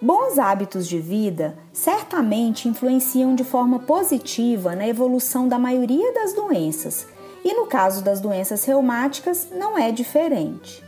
Bons 0.00 0.38
hábitos 0.38 0.86
de 0.86 1.00
vida 1.00 1.58
certamente 1.72 2.68
influenciam 2.68 3.34
de 3.34 3.42
forma 3.42 3.80
positiva 3.80 4.76
na 4.76 4.86
evolução 4.86 5.48
da 5.48 5.58
maioria 5.58 6.14
das 6.14 6.32
doenças, 6.32 7.08
e 7.44 7.52
no 7.52 7.66
caso 7.66 8.04
das 8.04 8.20
doenças 8.20 8.64
reumáticas 8.64 9.48
não 9.50 9.76
é 9.76 9.90
diferente. 9.90 10.84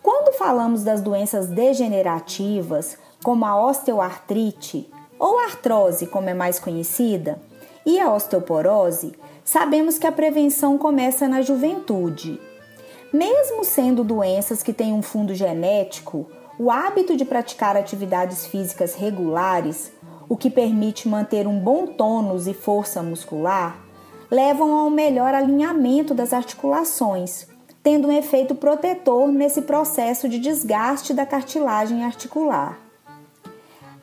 Quando 0.00 0.36
falamos 0.36 0.84
das 0.84 1.00
doenças 1.00 1.48
degenerativas, 1.48 2.96
como 3.24 3.44
a 3.44 3.60
osteoartrite 3.68 4.88
ou 5.18 5.40
artrose, 5.40 6.06
como 6.06 6.28
é 6.28 6.34
mais 6.34 6.60
conhecida, 6.60 7.40
e 7.84 7.98
a 8.00 8.12
osteoporose, 8.12 9.12
sabemos 9.44 9.98
que 9.98 10.06
a 10.06 10.12
prevenção 10.12 10.78
começa 10.78 11.28
na 11.28 11.42
juventude. 11.42 12.40
Mesmo 13.12 13.64
sendo 13.64 14.02
doenças 14.02 14.62
que 14.62 14.72
têm 14.72 14.92
um 14.92 15.02
fundo 15.02 15.34
genético, 15.34 16.26
o 16.58 16.70
hábito 16.70 17.16
de 17.16 17.24
praticar 17.24 17.76
atividades 17.76 18.46
físicas 18.46 18.94
regulares, 18.94 19.92
o 20.28 20.36
que 20.36 20.48
permite 20.48 21.08
manter 21.08 21.46
um 21.46 21.58
bom 21.58 21.86
tônus 21.86 22.46
e 22.46 22.54
força 22.54 23.02
muscular, 23.02 23.76
levam 24.30 24.74
ao 24.74 24.88
melhor 24.88 25.34
alinhamento 25.34 26.14
das 26.14 26.32
articulações, 26.32 27.46
tendo 27.82 28.08
um 28.08 28.12
efeito 28.12 28.54
protetor 28.54 29.28
nesse 29.28 29.62
processo 29.62 30.28
de 30.28 30.38
desgaste 30.38 31.12
da 31.12 31.26
cartilagem 31.26 32.04
articular. 32.04 32.78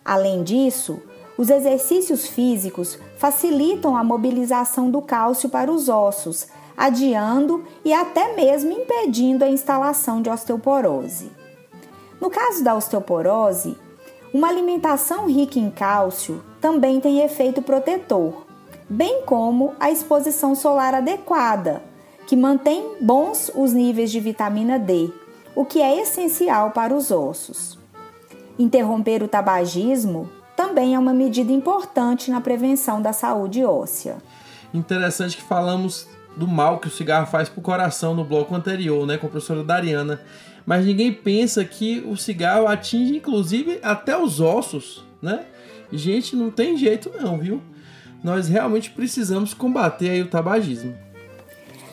Além 0.06 0.44
disso, 0.44 1.02
os 1.40 1.50
exercícios 1.50 2.28
físicos 2.28 3.00
facilitam 3.16 3.96
a 3.96 4.04
mobilização 4.04 4.92
do 4.92 5.02
cálcio 5.02 5.48
para 5.48 5.72
os 5.72 5.88
ossos, 5.88 6.48
adiando 6.76 7.64
e 7.86 7.94
até 7.94 8.36
mesmo 8.36 8.74
impedindo 8.74 9.46
a 9.46 9.50
instalação 9.50 10.22
de 10.22 10.30
osteoporose. 10.30 11.32
No 12.20 12.30
caso 12.30 12.62
da 12.62 12.76
osteoporose, 12.76 13.78
uma 14.34 14.50
alimentação 14.50 15.28
rica 15.28 15.58
em 15.58 15.72
cálcio 15.72 16.44
também 16.60 17.00
tem 17.00 17.22
efeito 17.22 17.62
protetor, 17.62 18.46
bem 18.90 19.22
como 19.26 19.74
a 19.80 19.90
exposição 19.90 20.54
solar 20.54 20.94
adequada, 20.94 21.82
que 22.28 22.36
mantém 22.36 22.98
bons 23.00 23.50
os 23.56 23.72
níveis 23.72 24.12
de 24.12 24.20
vitamina 24.20 24.78
D, 24.78 25.10
o 25.56 25.64
que 25.64 25.82
é 25.82 26.02
essencial 26.02 26.72
para 26.72 26.94
os 26.94 27.12
ossos. 27.12 27.80
Interromper 28.58 29.24
o 29.24 29.28
tabagismo 29.30 30.30
também 30.60 30.94
é 30.94 31.00
uma 31.00 31.14
medida 31.14 31.54
importante 31.54 32.30
na 32.30 32.42
prevenção 32.42 33.02
da 33.02 33.14
saúde 33.14 33.64
óssea. 33.64 34.18
Interessante 34.74 35.38
que 35.38 35.44
falamos 35.44 36.06
do 36.36 36.46
mal 36.46 36.80
que 36.80 36.88
o 36.90 36.92
cigarro 36.92 37.28
faz 37.28 37.48
para 37.48 37.60
o 37.62 37.64
coração 37.64 38.14
no 38.14 38.26
bloco 38.26 38.54
anterior, 38.54 39.08
né, 39.08 39.18
com 39.18 39.28
a 39.28 39.30
professora 39.30 39.64
Dariana. 39.64 40.20
Mas 40.66 40.86
ninguém 40.86 41.14
pensa 41.14 41.64
que 41.64 42.02
o 42.02 42.18
cigarro 42.18 42.68
atinge 42.68 43.16
inclusive 43.16 43.80
até 43.82 44.18
os 44.18 44.42
ossos, 44.42 45.06
né? 45.22 45.46
Gente, 45.94 46.36
não 46.36 46.52
tem 46.52 46.76
jeito 46.76 47.10
não, 47.18 47.38
viu? 47.38 47.62
Nós 48.22 48.50
realmente 48.50 48.90
precisamos 48.90 49.54
combater 49.54 50.10
aí 50.10 50.22
o 50.22 50.28
tabagismo. 50.28 50.94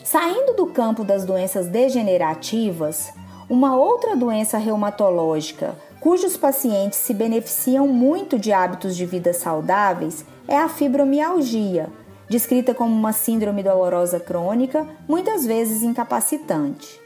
Saindo 0.03 0.57
do 0.57 0.67
campo 0.67 1.05
das 1.05 1.23
doenças 1.23 1.67
degenerativas, 1.67 3.13
uma 3.49 3.77
outra 3.77 4.13
doença 4.13 4.57
reumatológica 4.57 5.86
cujos 5.99 6.37
pacientes 6.37 6.99
se 6.99 7.13
beneficiam 7.13 7.87
muito 7.87 8.37
de 8.37 8.51
hábitos 8.51 8.95
de 8.95 9.05
vida 9.05 9.33
saudáveis 9.33 10.25
é 10.47 10.57
a 10.57 10.69
fibromialgia, 10.69 11.89
descrita 12.29 12.73
como 12.73 12.93
uma 12.93 13.13
síndrome 13.13 13.63
dolorosa 13.63 14.19
crônica, 14.19 14.87
muitas 15.07 15.45
vezes 15.45 15.83
incapacitante. 15.83 16.99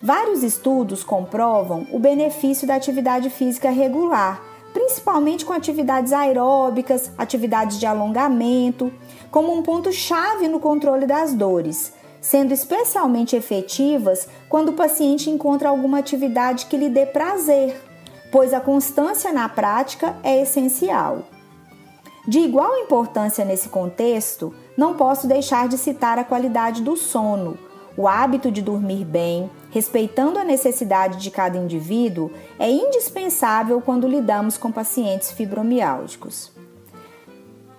Vários 0.00 0.42
estudos 0.42 1.04
comprovam 1.04 1.86
o 1.92 1.98
benefício 1.98 2.66
da 2.66 2.74
atividade 2.74 3.28
física 3.28 3.70
regular, 3.70 4.42
principalmente 4.72 5.44
com 5.44 5.52
atividades 5.52 6.12
aeróbicas, 6.12 7.10
atividades 7.18 7.78
de 7.78 7.86
alongamento, 7.86 8.92
como 9.30 9.52
um 9.52 9.62
ponto-chave 9.62 10.48
no 10.48 10.60
controle 10.60 11.06
das 11.06 11.34
dores, 11.34 11.92
sendo 12.20 12.52
especialmente 12.52 13.36
efetivas 13.36 14.28
quando 14.48 14.70
o 14.70 14.74
paciente 14.74 15.30
encontra 15.30 15.68
alguma 15.68 15.98
atividade 15.98 16.66
que 16.66 16.76
lhe 16.76 16.88
dê 16.88 17.06
prazer, 17.06 17.80
pois 18.30 18.52
a 18.52 18.60
constância 18.60 19.32
na 19.32 19.48
prática 19.48 20.16
é 20.22 20.40
essencial. 20.42 21.24
De 22.26 22.38
igual 22.38 22.76
importância 22.76 23.44
nesse 23.44 23.68
contexto, 23.68 24.54
não 24.76 24.94
posso 24.94 25.26
deixar 25.26 25.68
de 25.68 25.78
citar 25.78 26.18
a 26.18 26.24
qualidade 26.24 26.82
do 26.82 26.96
sono. 26.96 27.58
O 27.96 28.06
hábito 28.06 28.50
de 28.50 28.62
dormir 28.62 29.04
bem, 29.04 29.50
respeitando 29.70 30.38
a 30.38 30.44
necessidade 30.44 31.18
de 31.18 31.30
cada 31.30 31.58
indivíduo, 31.58 32.30
é 32.58 32.70
indispensável 32.70 33.80
quando 33.80 34.06
lidamos 34.06 34.56
com 34.56 34.70
pacientes 34.70 35.32
fibromiálgicos. 35.32 36.52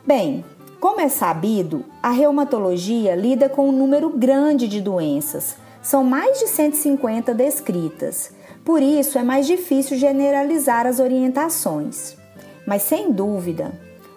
Bem, 0.06 0.44
como 0.82 1.00
é 1.00 1.10
sabido, 1.10 1.86
a 2.02 2.10
reumatologia 2.10 3.16
lida 3.16 3.48
com 3.48 3.70
um 3.70 3.72
número 3.72 4.10
grande 4.10 4.68
de 4.68 4.82
doenças, 4.82 5.56
são 5.80 6.04
mais 6.04 6.40
de 6.40 6.48
150 6.48 7.36
descritas. 7.36 8.32
Por 8.66 8.82
isso 8.82 9.20
é 9.20 9.22
mais 9.22 9.46
difícil 9.46 9.96
generalizar 9.96 10.88
as 10.88 11.00
orientações. 11.00 12.18
Mas 12.66 12.82
sem 12.82 13.12
dúvida, 13.12 13.72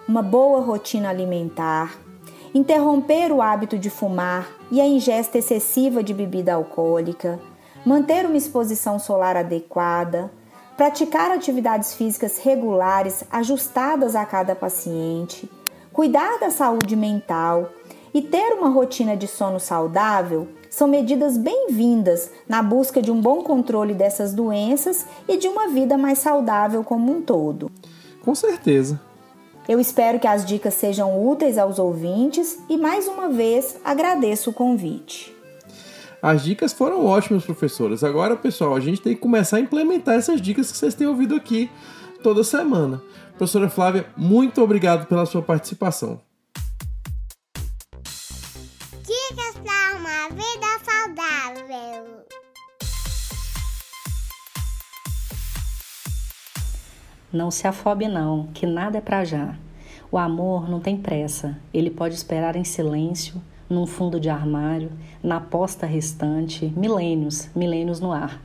uma 0.08 0.22
boa 0.22 0.62
rotina 0.62 1.10
alimentar, 1.10 1.98
interromper 2.54 3.30
o 3.30 3.42
hábito 3.42 3.78
de 3.78 3.90
fumar 3.90 4.48
e 4.72 4.80
a 4.80 4.86
ingesta 4.86 5.36
excessiva 5.36 6.02
de 6.02 6.14
bebida 6.14 6.54
alcoólica, 6.54 7.38
manter 7.84 8.24
uma 8.24 8.38
exposição 8.38 8.98
solar 8.98 9.36
adequada, 9.36 10.32
praticar 10.78 11.30
atividades 11.30 11.92
físicas 11.92 12.38
regulares 12.38 13.22
ajustadas 13.30 14.16
a 14.16 14.24
cada 14.24 14.54
paciente, 14.56 15.46
cuidar 15.94 16.40
da 16.40 16.50
saúde 16.50 16.96
mental 16.96 17.70
e 18.12 18.20
ter 18.20 18.52
uma 18.52 18.68
rotina 18.68 19.16
de 19.16 19.28
sono 19.28 19.60
saudável 19.60 20.48
são 20.68 20.88
medidas 20.88 21.38
bem-vindas 21.38 22.32
na 22.48 22.60
busca 22.64 23.00
de 23.00 23.12
um 23.12 23.20
bom 23.20 23.44
controle 23.44 23.94
dessas 23.94 24.34
doenças 24.34 25.06
e 25.28 25.36
de 25.36 25.46
uma 25.46 25.68
vida 25.68 25.96
mais 25.96 26.18
saudável 26.18 26.82
como 26.82 27.16
um 27.16 27.22
todo. 27.22 27.70
Com 28.24 28.34
certeza. 28.34 29.00
Eu 29.68 29.78
espero 29.78 30.18
que 30.18 30.26
as 30.26 30.44
dicas 30.44 30.74
sejam 30.74 31.24
úteis 31.24 31.56
aos 31.56 31.78
ouvintes 31.78 32.58
e 32.68 32.76
mais 32.76 33.06
uma 33.06 33.28
vez 33.28 33.76
agradeço 33.84 34.50
o 34.50 34.52
convite. 34.52 35.32
As 36.20 36.42
dicas 36.42 36.72
foram 36.72 37.06
ótimas, 37.06 37.44
professoras. 37.44 38.02
Agora, 38.02 38.34
pessoal, 38.34 38.74
a 38.74 38.80
gente 38.80 39.00
tem 39.00 39.14
que 39.14 39.20
começar 39.20 39.58
a 39.58 39.60
implementar 39.60 40.16
essas 40.16 40.40
dicas 40.40 40.72
que 40.72 40.76
vocês 40.76 40.94
têm 40.94 41.06
ouvido 41.06 41.36
aqui 41.36 41.70
toda 42.20 42.42
semana. 42.42 43.00
Professora 43.36 43.68
Flávia, 43.68 44.06
muito 44.16 44.62
obrigado 44.62 45.06
pela 45.06 45.26
sua 45.26 45.42
participação. 45.42 46.20
Dicas 49.02 49.60
para 49.64 49.96
uma 49.98 50.28
vida 50.28 50.66
saudável. 50.84 52.24
Não 57.32 57.50
se 57.50 57.66
afobe 57.66 58.06
não, 58.06 58.46
que 58.54 58.66
nada 58.66 58.98
é 58.98 59.00
para 59.00 59.24
já. 59.24 59.56
O 60.12 60.16
amor 60.16 60.70
não 60.70 60.78
tem 60.78 60.96
pressa, 60.96 61.58
ele 61.72 61.90
pode 61.90 62.14
esperar 62.14 62.54
em 62.54 62.62
silêncio, 62.62 63.42
num 63.68 63.84
fundo 63.84 64.20
de 64.20 64.28
armário, 64.30 64.92
na 65.20 65.40
posta 65.40 65.86
restante, 65.86 66.72
milênios, 66.76 67.48
milênios 67.52 67.98
no 67.98 68.12
ar. 68.12 68.40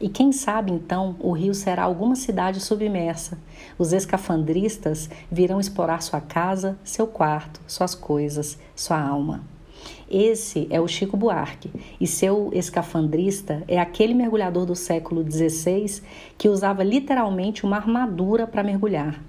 E 0.00 0.08
quem 0.08 0.32
sabe 0.32 0.72
então 0.72 1.14
o 1.20 1.30
rio 1.32 1.52
será 1.52 1.82
alguma 1.82 2.16
cidade 2.16 2.58
submersa. 2.58 3.38
Os 3.78 3.92
escafandristas 3.92 5.10
virão 5.30 5.60
explorar 5.60 6.00
sua 6.00 6.22
casa, 6.22 6.78
seu 6.82 7.06
quarto, 7.06 7.60
suas 7.66 7.94
coisas, 7.94 8.58
sua 8.74 8.98
alma. 8.98 9.42
Esse 10.10 10.66
é 10.70 10.80
o 10.80 10.88
Chico 10.88 11.16
Buarque, 11.16 11.70
e 12.00 12.06
seu 12.06 12.50
escafandrista 12.52 13.62
é 13.68 13.78
aquele 13.78 14.14
mergulhador 14.14 14.66
do 14.66 14.74
século 14.74 15.22
XVI 15.22 16.02
que 16.36 16.48
usava 16.48 16.82
literalmente 16.82 17.64
uma 17.64 17.76
armadura 17.76 18.46
para 18.46 18.64
mergulhar. 18.64 19.22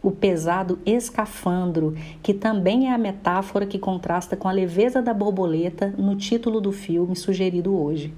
O 0.00 0.12
pesado 0.12 0.78
escafandro, 0.86 1.96
que 2.22 2.32
também 2.32 2.88
é 2.88 2.92
a 2.92 2.98
metáfora 2.98 3.66
que 3.66 3.78
contrasta 3.78 4.36
com 4.36 4.46
a 4.46 4.52
leveza 4.52 5.02
da 5.02 5.12
borboleta 5.12 5.92
no 5.98 6.14
título 6.14 6.60
do 6.60 6.70
filme 6.70 7.16
sugerido 7.16 7.76
hoje. 7.76 8.14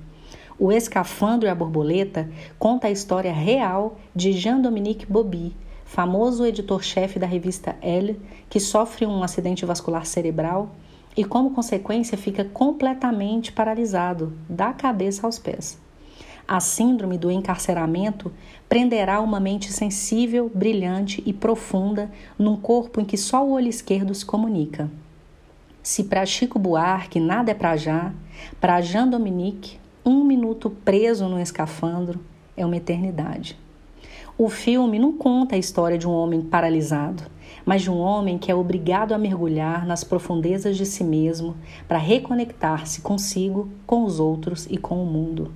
O 0.63 0.71
Escafandro 0.71 1.49
e 1.49 1.51
a 1.51 1.55
Borboleta 1.55 2.29
conta 2.59 2.87
a 2.87 2.91
história 2.91 3.33
real 3.33 3.97
de 4.15 4.31
Jean-Dominique 4.31 5.07
Bobby, 5.07 5.57
famoso 5.87 6.45
editor-chefe 6.45 7.19
da 7.19 7.27
revista 7.27 7.77
Elle, 7.81 8.21
que 8.47 8.61
sofre 8.61 9.07
um 9.07 9.23
acidente 9.23 9.65
vascular 9.65 10.05
cerebral 10.05 10.73
e, 11.17 11.25
como 11.25 11.53
consequência, 11.53 12.19
fica 12.19 12.45
completamente 12.45 13.51
paralisado, 13.53 14.35
da 14.51 14.71
cabeça 14.71 15.27
aos 15.27 15.39
pés. 15.39 15.81
A 16.47 16.61
síndrome 16.61 17.17
do 17.17 17.31
encarceramento 17.31 18.31
prenderá 18.69 19.23
uma 19.23 19.41
mente 19.41 19.73
sensível, 19.73 20.53
brilhante 20.55 21.23
e 21.25 21.33
profunda 21.33 22.11
num 22.39 22.55
corpo 22.55 23.01
em 23.01 23.05
que 23.07 23.17
só 23.17 23.43
o 23.43 23.53
olho 23.53 23.69
esquerdo 23.69 24.15
se 24.15 24.27
comunica. 24.27 24.91
Se 25.83 26.05
para 26.05 26.27
Chico 26.27 26.59
Buarque 26.59 27.19
nada 27.19 27.51
é 27.51 27.55
para 27.55 27.79
já, 27.79 28.13
para 28.61 28.83
Jean 28.83 29.09
Dominique 29.09 29.81
um 30.11 30.25
minuto 30.25 30.69
preso 30.69 31.29
no 31.29 31.39
escafandro 31.39 32.19
é 32.57 32.67
uma 32.67 32.77
eternidade. 32.77 33.57
O 34.37 34.49
filme 34.49 34.99
não 34.99 35.13
conta 35.13 35.55
a 35.55 35.59
história 35.59 35.97
de 35.97 36.09
um 36.09 36.11
homem 36.11 36.41
paralisado, 36.41 37.23
mas 37.65 37.83
de 37.83 37.91
um 37.91 37.99
homem 37.99 38.37
que 38.37 38.51
é 38.51 38.55
obrigado 38.55 39.13
a 39.13 39.19
mergulhar 39.19 39.87
nas 39.87 40.03
profundezas 40.03 40.77
de 40.77 40.85
si 40.85 41.05
mesmo 41.05 41.57
para 41.87 41.99
reconectar-se 41.99 43.03
consigo, 43.03 43.69
com 43.87 44.03
os 44.03 44.19
outros 44.19 44.67
e 44.69 44.77
com 44.77 45.01
o 45.01 45.07
mundo. 45.07 45.53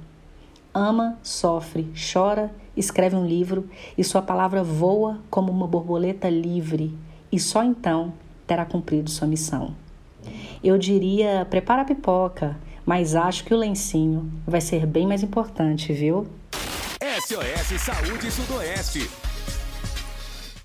Ama, 0.72 1.18
sofre, 1.20 1.90
chora, 2.12 2.54
escreve 2.76 3.16
um 3.16 3.26
livro 3.26 3.68
e 3.98 4.04
sua 4.04 4.22
palavra 4.22 4.62
voa 4.62 5.18
como 5.30 5.50
uma 5.50 5.66
borboleta 5.66 6.28
livre, 6.28 6.96
e 7.32 7.40
só 7.40 7.64
então 7.64 8.12
terá 8.46 8.64
cumprido 8.64 9.10
sua 9.10 9.26
missão. 9.26 9.74
Eu 10.62 10.78
diria: 10.78 11.46
prepara 11.50 11.82
a 11.82 11.84
pipoca, 11.84 12.56
mas 12.84 13.14
acho 13.14 13.44
que 13.44 13.54
o 13.54 13.56
lencinho 13.56 14.30
vai 14.46 14.60
ser 14.60 14.86
bem 14.86 15.06
mais 15.06 15.22
importante, 15.22 15.92
viu? 15.92 16.26
SOS 17.00 17.80
Saúde 17.80 18.30
Sudoeste. 18.30 19.10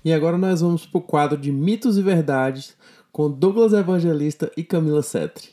E 0.04 0.12
agora 0.12 0.38
nós 0.38 0.60
vamos 0.60 0.86
para 0.86 0.98
o 0.98 1.02
quadro 1.02 1.38
de 1.38 1.52
mitos 1.52 1.98
e 1.98 2.02
verdades 2.02 2.76
com 3.12 3.30
Douglas 3.30 3.72
Evangelista 3.72 4.50
e 4.56 4.64
Camila 4.64 5.02
Setri. 5.02 5.50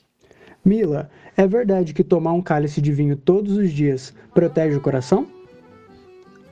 Mila, 0.63 1.09
é 1.35 1.47
verdade 1.47 1.93
que 1.93 2.03
tomar 2.03 2.33
um 2.33 2.41
cálice 2.41 2.81
de 2.81 2.91
vinho 2.91 3.15
todos 3.15 3.57
os 3.57 3.71
dias 3.71 4.13
protege 4.33 4.75
o 4.75 4.81
coração? 4.81 5.27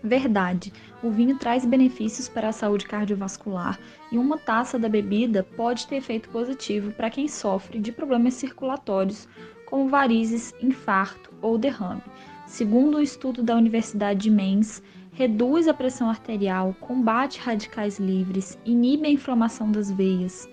Verdade. 0.03 0.71
O 1.01 1.09
vinho 1.09 1.37
traz 1.37 1.65
benefícios 1.65 2.29
para 2.29 2.49
a 2.49 2.51
saúde 2.51 2.85
cardiovascular 2.85 3.79
e 4.11 4.17
uma 4.17 4.37
taça 4.37 4.77
da 4.77 4.87
bebida 4.87 5.43
pode 5.43 5.87
ter 5.87 5.95
efeito 5.95 6.29
positivo 6.29 6.91
para 6.91 7.09
quem 7.09 7.27
sofre 7.27 7.79
de 7.79 7.91
problemas 7.91 8.35
circulatórios, 8.35 9.27
como 9.65 9.89
varizes, 9.89 10.53
infarto 10.61 11.31
ou 11.41 11.57
derrame. 11.57 12.01
Segundo 12.45 12.95
o 12.95 12.97
um 12.97 13.01
estudo 13.01 13.43
da 13.43 13.55
Universidade 13.55 14.21
de 14.21 14.31
Mainz, 14.31 14.81
reduz 15.11 15.67
a 15.67 15.73
pressão 15.73 16.09
arterial, 16.09 16.75
combate 16.79 17.39
radicais 17.39 17.99
livres, 17.99 18.57
inibe 18.65 19.07
a 19.07 19.11
inflamação 19.11 19.71
das 19.71 19.89
veias, 19.89 20.47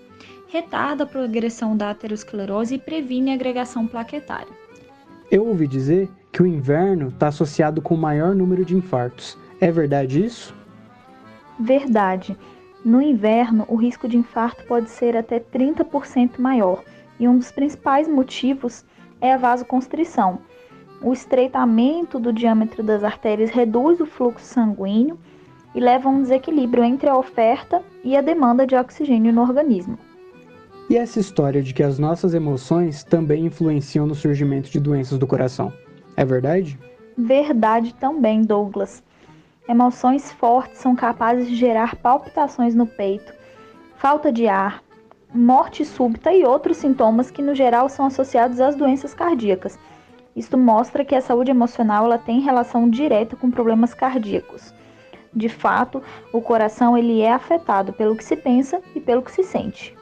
retarda 0.47 1.03
a 1.03 1.07
progressão 1.07 1.75
da 1.75 1.89
aterosclerose 1.89 2.75
e 2.75 2.79
previne 2.79 3.31
a 3.31 3.35
agregação 3.35 3.85
plaquetária. 3.87 4.53
Eu 5.29 5.47
ouvi 5.47 5.67
dizer 5.67 6.09
que 6.31 6.41
o 6.41 6.47
inverno 6.47 7.09
está 7.09 7.27
associado 7.27 7.81
com 7.81 7.95
o 7.95 7.97
maior 7.97 8.35
número 8.35 8.65
de 8.65 8.75
infartos. 8.75 9.37
É 9.59 9.71
verdade 9.71 10.23
isso? 10.23 10.55
Verdade. 11.59 12.37
No 12.83 13.01
inverno, 13.01 13.65
o 13.69 13.75
risco 13.75 14.07
de 14.07 14.17
infarto 14.17 14.63
pode 14.65 14.89
ser 14.89 15.15
até 15.15 15.39
30% 15.39 16.39
maior, 16.39 16.83
e 17.19 17.27
um 17.27 17.37
dos 17.37 17.51
principais 17.51 18.07
motivos 18.07 18.83
é 19.23 19.31
a 19.31 19.37
vasoconstrição. 19.37 20.39
O 21.01 21.13
estreitamento 21.13 22.19
do 22.19 22.33
diâmetro 22.33 22.83
das 22.83 23.05
artérias 23.05 23.49
reduz 23.49 24.01
o 24.01 24.05
fluxo 24.05 24.45
sanguíneo 24.45 25.17
e 25.73 25.79
leva 25.79 26.09
a 26.09 26.11
um 26.11 26.21
desequilíbrio 26.21 26.83
entre 26.83 27.09
a 27.09 27.17
oferta 27.17 27.81
e 28.03 28.17
a 28.17 28.21
demanda 28.21 28.67
de 28.67 28.75
oxigênio 28.75 29.31
no 29.31 29.41
organismo. 29.41 29.97
E 30.89 30.97
essa 30.97 31.21
história 31.21 31.63
de 31.63 31.73
que 31.73 31.81
as 31.81 31.97
nossas 31.97 32.33
emoções 32.33 33.05
também 33.05 33.45
influenciam 33.45 34.05
no 34.05 34.13
surgimento 34.13 34.69
de 34.69 34.79
doenças 34.79 35.17
do 35.17 35.25
coração? 35.25 35.71
É 36.17 36.25
verdade? 36.25 36.77
Verdade 37.17 37.95
também, 37.95 38.41
Douglas. 38.41 39.01
Emoções 39.69 40.33
fortes 40.33 40.79
são 40.79 40.93
capazes 40.95 41.47
de 41.47 41.55
gerar 41.55 41.95
palpitações 41.95 42.75
no 42.75 42.85
peito, 42.85 43.33
falta 43.95 44.33
de 44.33 44.49
ar, 44.49 44.83
morte 45.33 45.83
súbita 45.83 46.31
e 46.31 46.43
outros 46.43 46.77
sintomas 46.77 47.31
que 47.31 47.41
no 47.41 47.55
geral 47.55 47.89
são 47.89 48.05
associados 48.05 48.59
às 48.59 48.75
doenças 48.75 49.13
cardíacas. 49.13 49.79
Isto 50.35 50.57
mostra 50.57 51.03
que 51.03 51.15
a 51.15 51.21
saúde 51.21 51.51
emocional 51.51 52.05
ela 52.05 52.17
tem 52.17 52.39
relação 52.39 52.89
direta 52.89 53.35
com 53.35 53.49
problemas 53.49 53.93
cardíacos. 53.93 54.73
De 55.35 55.49
fato, 55.49 56.01
o 56.31 56.41
coração 56.41 56.95
ele 56.95 57.21
é 57.21 57.33
afetado 57.33 57.91
pelo 57.93 58.15
que 58.15 58.23
se 58.23 58.35
pensa 58.35 58.79
e 58.95 58.99
pelo 58.99 59.23
que 59.23 59.31
se 59.31 59.43
sente. 59.43 59.95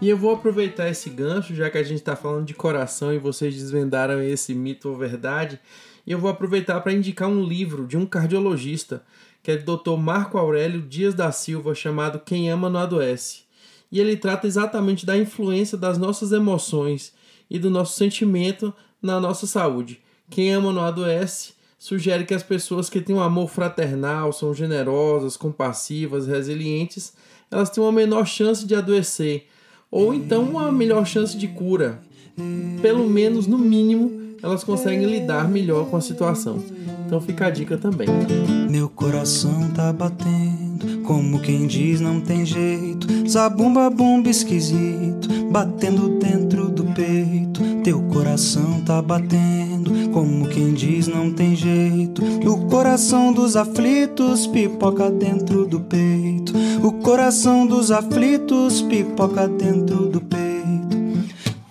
E 0.00 0.08
eu 0.08 0.16
vou 0.16 0.34
aproveitar 0.34 0.88
esse 0.88 1.08
gancho, 1.08 1.54
já 1.54 1.70
que 1.70 1.78
a 1.78 1.82
gente 1.82 1.98
está 1.98 2.16
falando 2.16 2.44
de 2.44 2.54
coração 2.54 3.12
e 3.12 3.18
vocês 3.18 3.54
desvendaram 3.54 4.20
esse 4.20 4.52
mito 4.52 4.88
ou 4.88 4.96
verdade, 4.96 5.60
e 6.04 6.10
eu 6.10 6.18
vou 6.18 6.30
aproveitar 6.30 6.80
para 6.80 6.92
indicar 6.92 7.28
um 7.28 7.42
livro 7.42 7.86
de 7.86 7.96
um 7.96 8.04
cardiologista, 8.04 9.04
que 9.42 9.52
é 9.52 9.54
o 9.54 9.62
Dr. 9.62 9.96
Marco 9.96 10.36
Aurélio 10.36 10.82
Dias 10.82 11.14
da 11.14 11.30
Silva, 11.30 11.74
chamado 11.74 12.18
Quem 12.18 12.50
Ama 12.50 12.68
Não 12.68 12.80
Adoece. 12.80 13.43
E 13.94 14.00
ele 14.00 14.16
trata 14.16 14.48
exatamente 14.48 15.06
da 15.06 15.16
influência 15.16 15.78
das 15.78 15.96
nossas 15.96 16.32
emoções 16.32 17.12
e 17.48 17.60
do 17.60 17.70
nosso 17.70 17.96
sentimento 17.96 18.74
na 19.00 19.20
nossa 19.20 19.46
saúde. 19.46 20.00
Quem 20.28 20.52
ama 20.52 20.72
não 20.72 20.82
adoece 20.82 21.52
sugere 21.78 22.24
que 22.24 22.34
as 22.34 22.42
pessoas 22.42 22.90
que 22.90 23.00
têm 23.00 23.14
um 23.14 23.20
amor 23.20 23.48
fraternal, 23.48 24.32
são 24.32 24.52
generosas, 24.52 25.36
compassivas, 25.36 26.26
resilientes, 26.26 27.12
elas 27.48 27.70
têm 27.70 27.84
uma 27.84 27.92
menor 27.92 28.26
chance 28.26 28.66
de 28.66 28.74
adoecer, 28.74 29.46
ou 29.92 30.12
então 30.12 30.42
uma 30.42 30.72
melhor 30.72 31.06
chance 31.06 31.36
de 31.36 31.46
cura. 31.46 32.02
Pelo 32.82 33.08
menos, 33.08 33.46
no 33.46 33.58
mínimo, 33.58 34.34
elas 34.42 34.64
conseguem 34.64 35.06
lidar 35.06 35.48
melhor 35.48 35.88
com 35.88 35.96
a 35.96 36.00
situação. 36.00 36.60
Então 37.06 37.20
fica 37.20 37.46
a 37.46 37.50
dica 37.50 37.78
também. 37.78 38.08
Meu 38.74 38.88
coração 38.88 39.70
tá 39.72 39.92
batendo, 39.92 41.02
como 41.04 41.38
quem 41.38 41.64
diz 41.64 42.00
não 42.00 42.20
tem 42.20 42.44
jeito. 42.44 43.06
Zabumba 43.28 43.88
bumba 43.88 44.28
esquisito, 44.28 45.28
batendo 45.48 46.18
dentro 46.18 46.70
do 46.70 46.82
peito. 46.86 47.62
Teu 47.84 48.02
coração 48.12 48.82
tá 48.84 49.00
batendo, 49.00 50.10
como 50.10 50.48
quem 50.48 50.74
diz 50.74 51.06
não 51.06 51.30
tem 51.30 51.54
jeito. 51.54 52.20
O 52.44 52.66
coração 52.66 53.32
dos 53.32 53.54
aflitos 53.54 54.44
pipoca 54.48 55.08
dentro 55.08 55.64
do 55.66 55.78
peito. 55.78 56.52
O 56.82 56.94
coração 56.94 57.68
dos 57.68 57.92
aflitos 57.92 58.82
pipoca 58.82 59.46
dentro 59.46 60.08
do 60.08 60.20
peito. 60.20 60.53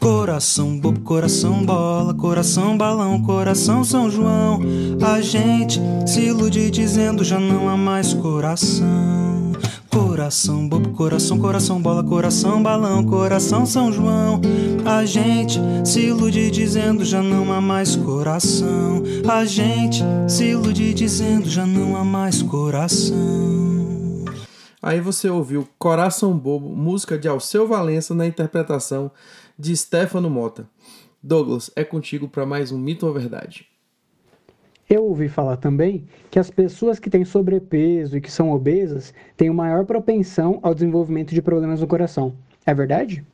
Coração 0.04 0.78
bobo, 0.78 1.00
coração 1.00 1.64
bola, 1.66 2.14
coração 2.14 2.78
balão, 2.78 3.22
coração 3.22 3.86
São 3.86 4.12
João. 4.12 4.60
A 5.02 5.22
gente 5.22 5.80
se 6.06 6.20
ilude 6.20 6.70
dizendo 6.70 7.24
já 7.24 7.40
não 7.40 7.70
há 7.70 7.78
mais 7.78 8.14
coração. 8.14 9.54
Coração 9.90 10.68
bobo, 10.68 10.90
coração, 10.90 11.40
coração 11.40 11.82
bola, 11.82 12.04
coração 12.04 12.62
balão, 12.62 13.06
coração 13.06 13.66
São 13.66 13.94
João. 13.94 14.42
A 14.84 15.06
gente 15.06 15.58
se 15.86 16.02
ilude 16.02 16.52
dizendo 16.52 17.06
já 17.06 17.24
não 17.24 17.54
há 17.54 17.62
mais 17.62 17.96
coração. 17.96 19.02
A 19.26 19.46
gente 19.46 20.04
se 20.28 20.48
ilude 20.48 20.94
dizendo 20.94 21.50
já 21.50 21.66
não 21.66 21.96
há 21.96 22.04
mais 22.04 22.42
coração. 22.42 23.64
Aí 24.84 25.00
você 25.00 25.30
ouviu 25.30 25.66
Coração 25.80 26.38
Bobo, 26.38 26.68
música 26.68 27.18
de 27.18 27.26
Alceu 27.26 27.66
Valença 27.66 28.14
na 28.14 28.28
interpretação 28.28 29.10
de 29.58 29.76
Stefano 29.76 30.30
Mota. 30.30 30.68
Douglas, 31.22 31.72
é 31.76 31.84
contigo 31.84 32.28
para 32.28 32.46
mais 32.46 32.72
um 32.72 32.78
mito 32.78 33.06
ou 33.06 33.14
verdade. 33.14 33.68
Eu 34.90 35.06
ouvi 35.06 35.30
falar 35.30 35.58
também 35.58 36.06
que 36.30 36.38
as 36.38 36.50
pessoas 36.50 37.00
que 37.00 37.10
têm 37.10 37.24
sobrepeso 37.24 38.18
e 38.18 38.22
que 38.22 38.32
são 38.32 38.52
obesas 38.52 39.14
têm 39.38 39.50
maior 39.50 39.86
propensão 39.86 40.60
ao 40.62 40.74
desenvolvimento 40.74 41.34
de 41.34 41.42
problemas 41.42 41.80
no 41.80 41.88
coração. 41.88 42.34
É 42.66 42.74
verdade? 42.74 43.26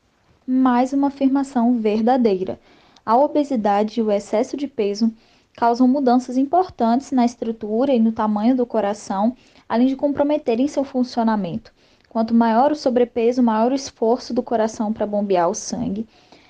Mais 0.45 0.93
uma 0.93 1.07
afirmação 1.07 1.79
verdadeira. 1.79 2.59
A 3.05 3.17
obesidade 3.17 3.99
e 3.99 4.03
o 4.03 4.11
excesso 4.11 4.55
de 4.55 4.67
peso 4.67 5.11
causam 5.55 5.87
mudanças 5.87 6.37
importantes 6.37 7.11
na 7.11 7.25
estrutura 7.25 7.93
e 7.93 7.99
no 7.99 8.11
tamanho 8.11 8.55
do 8.55 8.65
coração, 8.65 9.35
além 9.67 9.87
de 9.87 9.95
comprometerem 9.95 10.67
seu 10.67 10.83
funcionamento. 10.83 11.73
Quanto 12.09 12.33
maior 12.33 12.71
o 12.71 12.75
sobrepeso, 12.75 13.43
maior 13.43 13.71
o 13.71 13.75
esforço 13.75 14.33
do 14.33 14.41
coração 14.41 14.91
para 14.91 15.05
bombear 15.05 15.47
o 15.47 15.53
sangue. 15.53 16.07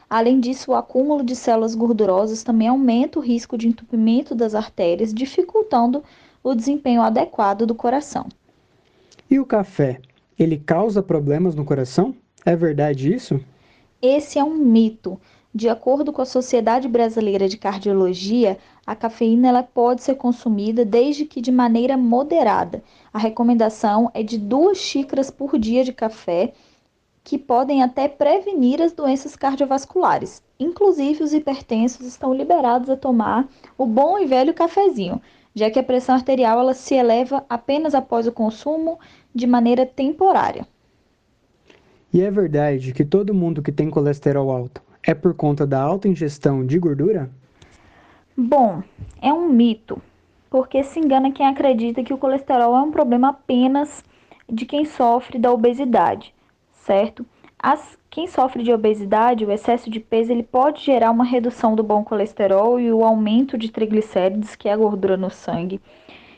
Além 0.09 0.39
disso, 0.39 0.71
o 0.71 0.75
acúmulo 0.75 1.21
de 1.23 1.35
células 1.35 1.75
gordurosas 1.75 2.41
também 2.41 2.69
aumenta 2.69 3.19
o 3.19 3.21
risco 3.21 3.57
de 3.57 3.67
entupimento 3.67 4.33
das 4.33 4.55
artérias, 4.55 5.13
dificultando 5.13 6.01
o 6.41 6.55
desempenho 6.55 7.01
adequado 7.01 7.65
do 7.65 7.75
coração. 7.75 8.27
E 9.29 9.37
o 9.37 9.45
café? 9.45 9.99
Ele 10.37 10.57
causa 10.57 11.03
problemas 11.03 11.53
no 11.53 11.65
coração? 11.65 12.15
É 12.45 12.55
verdade 12.55 13.13
isso? 13.13 13.39
Esse 14.01 14.39
é 14.39 14.43
um 14.43 14.55
mito. 14.55 15.19
De 15.53 15.67
acordo 15.67 16.13
com 16.13 16.21
a 16.21 16.25
Sociedade 16.25 16.88
Brasileira 16.88 17.49
de 17.49 17.57
Cardiologia, 17.57 18.59
a 18.85 18.95
cafeína 18.95 19.47
ela 19.47 19.63
pode 19.63 20.03
ser 20.03 20.13
consumida 20.13 20.85
desde 20.85 21.25
que 21.25 21.41
de 21.41 21.51
maneira 21.51 21.97
moderada. 21.97 22.83
A 23.12 23.17
recomendação 23.17 24.12
é 24.13 24.21
de 24.21 24.38
duas 24.38 24.77
xícaras 24.77 25.31
por 25.31 25.57
dia 25.57 25.83
de 25.83 25.91
café, 25.91 26.53
que 27.23 27.35
podem 27.35 27.81
até 27.81 28.07
prevenir 28.07 28.79
as 28.79 28.93
doenças 28.93 29.35
cardiovasculares. 29.35 30.43
Inclusive, 30.59 31.23
os 31.23 31.33
hipertensos 31.33 32.05
estão 32.05 32.31
liberados 32.31 32.88
a 32.88 32.95
tomar 32.95 33.49
o 33.75 33.88
bom 33.88 34.19
e 34.19 34.27
velho 34.27 34.53
cafezinho, 34.53 35.19
já 35.55 35.71
que 35.71 35.79
a 35.79 35.83
pressão 35.83 36.13
arterial 36.13 36.59
ela 36.59 36.75
se 36.75 36.93
eleva 36.93 37.43
apenas 37.49 37.95
após 37.95 38.27
o 38.27 38.31
consumo 38.31 38.99
de 39.33 39.47
maneira 39.47 39.83
temporária. 39.83 40.67
E 42.13 42.21
é 42.21 42.29
verdade 42.29 42.93
que 42.93 43.03
todo 43.03 43.33
mundo 43.33 43.63
que 43.63 43.71
tem 43.71 43.89
colesterol 43.89 44.51
alto 44.51 44.88
é 45.03 45.13
por 45.13 45.33
conta 45.33 45.65
da 45.65 45.81
alta 45.81 46.07
ingestão 46.07 46.65
de 46.65 46.77
gordura? 46.77 47.29
Bom, 48.35 48.81
é 49.21 49.33
um 49.33 49.49
mito, 49.49 50.01
porque 50.49 50.83
se 50.83 50.99
engana 50.99 51.31
quem 51.31 51.45
acredita 51.45 52.03
que 52.03 52.13
o 52.13 52.17
colesterol 52.17 52.75
é 52.75 52.81
um 52.81 52.91
problema 52.91 53.29
apenas 53.29 54.03
de 54.47 54.65
quem 54.65 54.85
sofre 54.85 55.38
da 55.38 55.51
obesidade, 55.51 56.33
certo? 56.73 57.25
As, 57.62 57.97
quem 58.09 58.27
sofre 58.27 58.63
de 58.63 58.71
obesidade, 58.71 59.45
o 59.45 59.51
excesso 59.51 59.89
de 59.89 59.99
peso, 59.99 60.31
ele 60.31 60.43
pode 60.43 60.83
gerar 60.83 61.12
uma 61.12 61.25
redução 61.25 61.75
do 61.75 61.83
bom 61.83 62.03
colesterol 62.03 62.79
e 62.79 62.91
o 62.91 63.03
aumento 63.03 63.57
de 63.57 63.69
triglicérides, 63.69 64.55
que 64.55 64.69
é 64.69 64.73
a 64.73 64.77
gordura 64.77 65.17
no 65.17 65.29
sangue. 65.29 65.81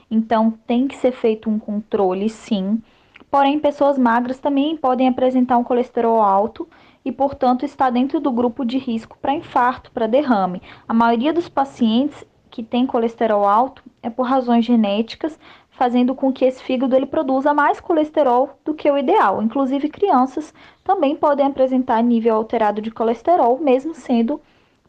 Então, 0.09 0.51
tem 0.65 0.87
que 0.87 0.95
ser 0.95 1.11
feito 1.11 1.49
um 1.49 1.59
controle, 1.59 2.27
sim. 2.27 2.81
Porém, 3.29 3.59
pessoas 3.59 3.97
magras 3.97 4.39
também 4.39 4.75
podem 4.75 5.07
apresentar 5.07 5.57
um 5.57 5.63
colesterol 5.63 6.21
alto 6.21 6.67
e, 7.03 7.11
portanto, 7.11 7.65
está 7.65 7.89
dentro 7.89 8.19
do 8.19 8.31
grupo 8.31 8.63
de 8.63 8.77
risco 8.77 9.17
para 9.21 9.33
infarto, 9.33 9.91
para 9.91 10.07
derrame. 10.07 10.61
A 10.87 10.93
maioria 10.93 11.33
dos 11.33 11.49
pacientes 11.49 12.25
que 12.49 12.61
tem 12.61 12.85
colesterol 12.85 13.47
alto 13.47 13.81
é 14.03 14.09
por 14.09 14.23
razões 14.23 14.65
genéticas, 14.65 15.39
fazendo 15.69 16.13
com 16.13 16.31
que 16.31 16.45
esse 16.45 16.61
fígado 16.61 16.95
ele 16.95 17.05
produza 17.05 17.53
mais 17.53 17.79
colesterol 17.79 18.59
do 18.63 18.73
que 18.73 18.91
o 18.91 18.97
ideal. 18.97 19.41
Inclusive, 19.41 19.89
crianças 19.89 20.53
também 20.83 21.15
podem 21.15 21.45
apresentar 21.45 22.03
nível 22.03 22.35
alterado 22.35 22.81
de 22.81 22.91
colesterol, 22.91 23.57
mesmo 23.57 23.95
sendo 23.95 24.39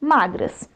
magras. 0.00 0.68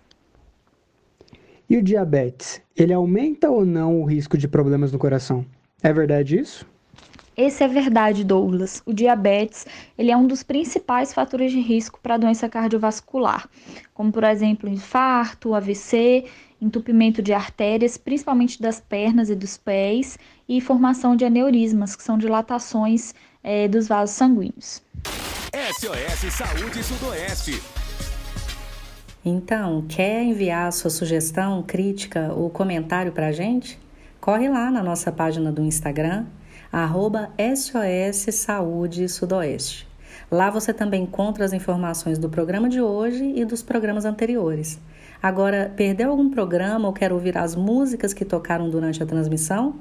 E 1.68 1.77
o 1.77 1.83
diabetes? 1.83 2.62
Ele 2.77 2.92
aumenta 2.92 3.51
ou 3.51 3.64
não 3.64 4.01
o 4.01 4.05
risco 4.05 4.38
de 4.38 4.46
problemas 4.46 4.92
no 4.92 4.99
coração? 4.99 5.44
É 5.83 5.92
verdade 5.92 6.38
isso? 6.38 6.64
Esse 7.37 7.62
é 7.62 7.68
verdade, 7.68 8.25
Douglas. 8.25 8.83
O 8.87 8.94
diabetes 8.94 9.66
ele 9.99 10.11
é 10.11 10.16
um 10.16 10.27
dos 10.27 10.42
principais 10.42 11.12
fatores 11.12 11.53
de 11.53 11.61
risco 11.61 12.01
para 12.03 12.14
a 12.14 12.18
doença 12.18 12.49
cardiovascular, 12.49 13.46
como 13.92 14.11
por 14.11 14.25
exemplo 14.25 14.70
infarto, 14.70 15.53
AVC, 15.53 16.25
entupimento 16.61 17.20
de 17.20 17.35
artérias, 17.35 17.99
principalmente 17.99 18.62
das 18.62 18.81
pernas 18.81 19.29
e 19.29 19.35
dos 19.35 19.59
pés, 19.59 20.18
e 20.49 20.62
formação 20.62 21.14
de 21.14 21.27
aneurismas, 21.27 21.94
que 21.94 22.03
são 22.03 22.16
dilatações 22.16 23.14
é, 23.42 23.68
dos 23.68 23.87
vasos 23.87 24.16
sanguíneos. 24.16 24.83
SOS 25.53 26.33
Saúde 26.33 26.83
Sudoeste. 26.83 27.62
Então, 29.22 29.85
quer 29.88 30.22
enviar 30.22 30.68
a 30.68 30.72
sua 30.72 30.88
sugestão, 30.88 31.62
crítica 31.62 32.33
ou 32.33 32.49
comentário 32.49 33.12
para 33.12 33.27
a 33.27 33.33
gente? 33.33 33.79
Corre 34.20 34.49
lá 34.49 34.70
na 34.70 34.83
nossa 34.83 35.11
página 35.11 35.51
do 35.51 35.62
Instagram, 35.62 36.27
arroba 36.76 37.30
SOS 37.38 38.34
Saúde 38.34 39.08
Sudoeste. 39.08 39.88
Lá 40.30 40.50
você 40.50 40.74
também 40.74 41.04
encontra 41.04 41.42
as 41.42 41.54
informações 41.54 42.18
do 42.18 42.28
programa 42.28 42.68
de 42.68 42.82
hoje 42.82 43.32
e 43.34 43.46
dos 43.46 43.62
programas 43.62 44.04
anteriores. 44.04 44.78
Agora, 45.22 45.72
perdeu 45.74 46.10
algum 46.10 46.28
programa 46.28 46.86
ou 46.86 46.92
quer 46.92 47.14
ouvir 47.14 47.38
as 47.38 47.56
músicas 47.56 48.12
que 48.12 48.26
tocaram 48.26 48.68
durante 48.68 49.02
a 49.02 49.06
transmissão? 49.06 49.76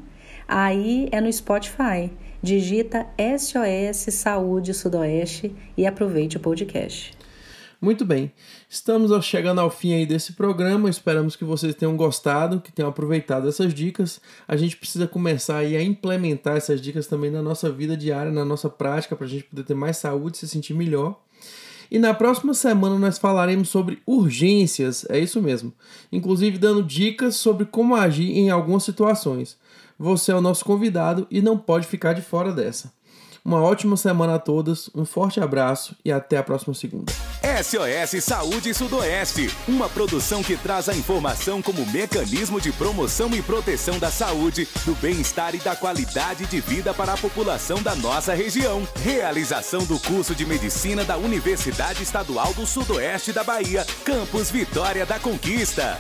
Aí 0.48 1.10
é 1.12 1.20
no 1.20 1.32
Spotify. 1.32 2.10
Digita 2.42 3.06
SOS 3.20 4.14
Saúde 4.14 4.74
Sudoeste 4.74 5.54
e 5.76 5.86
aproveite 5.86 6.38
o 6.38 6.40
podcast. 6.40 7.12
Muito 7.86 8.04
bem, 8.04 8.32
estamos 8.68 9.24
chegando 9.24 9.62
ao 9.62 9.70
fim 9.70 9.94
aí 9.94 10.08
desse 10.08 10.34
programa. 10.34 10.90
Esperamos 10.90 11.36
que 11.36 11.46
vocês 11.46 11.76
tenham 11.76 11.96
gostado, 11.96 12.60
que 12.60 12.72
tenham 12.72 12.90
aproveitado 12.90 13.48
essas 13.48 13.72
dicas. 13.76 14.20
A 14.48 14.58
gente 14.58 14.76
precisa 14.76 15.08
começar 15.08 15.58
aí 15.58 15.78
a 15.78 15.84
implementar 15.84 16.58
essas 16.58 16.82
dicas 16.82 17.06
também 17.06 17.30
na 17.30 17.44
nossa 17.44 17.72
vida 17.72 17.96
diária, 17.96 18.32
na 18.32 18.44
nossa 18.44 18.72
prática, 18.72 19.16
para 19.16 19.28
a 19.28 19.30
gente 19.30 19.44
poder 19.44 19.62
ter 19.66 19.76
mais 19.76 19.98
saúde, 19.98 20.40
se 20.40 20.48
sentir 20.48 20.74
melhor. 20.74 21.22
E 21.92 22.00
na 22.00 22.12
próxima 22.12 22.56
semana 22.56 22.98
nós 22.98 23.20
falaremos 23.20 23.70
sobre 23.70 24.02
urgências, 24.04 25.06
é 25.08 25.20
isso 25.20 25.40
mesmo, 25.40 25.72
inclusive 26.12 26.58
dando 26.58 26.82
dicas 26.82 27.36
sobre 27.36 27.68
como 27.68 27.94
agir 27.94 28.36
em 28.36 28.50
algumas 28.50 28.84
situações. 28.84 29.60
Você 30.00 30.32
é 30.32 30.36
o 30.36 30.42
nosso 30.42 30.66
convidado 30.66 31.28
e 31.30 31.40
não 31.40 31.56
pode 31.56 31.86
ficar 31.86 32.14
de 32.14 32.24
fora 32.24 32.52
dessa. 32.52 32.92
Uma 33.46 33.62
ótima 33.62 33.96
semana 33.96 34.36
a 34.36 34.40
todos, 34.40 34.90
um 34.96 35.06
forte 35.06 35.40
abraço 35.40 35.96
e 36.04 36.12
até 36.12 36.38
a 36.38 36.44
próxima 36.44 36.74
segunda. 36.74 37.14
SOS 37.64 38.24
Saúde 38.24 38.74
Sudoeste, 38.74 39.56
uma 39.68 39.88
produção 39.88 40.42
que 40.42 40.58
traz 40.58 40.90
a 40.90 40.96
informação 40.96 41.62
como 41.62 41.86
mecanismo 41.86 42.60
de 42.60 42.72
promoção 42.72 43.30
e 43.36 43.44
proteção 43.44 44.00
da 44.00 44.10
saúde, 44.10 44.68
do 44.84 44.96
bem-estar 44.96 45.54
e 45.54 45.60
da 45.60 45.76
qualidade 45.76 46.48
de 46.48 46.60
vida 46.60 46.92
para 46.92 47.14
a 47.14 47.18
população 47.18 47.84
da 47.84 47.94
nossa 47.94 48.34
região. 48.34 48.82
Realização 49.04 49.86
do 49.86 50.00
curso 50.00 50.34
de 50.34 50.44
medicina 50.44 51.06
da 51.06 51.16
Universidade 51.16 52.02
Estadual 52.02 52.52
do 52.56 52.66
Sudoeste 52.66 53.32
da 53.32 53.44
Bahia, 53.44 53.86
Campus 54.04 54.50
Vitória 54.50 55.06
da 55.06 55.20
Conquista. 55.20 56.00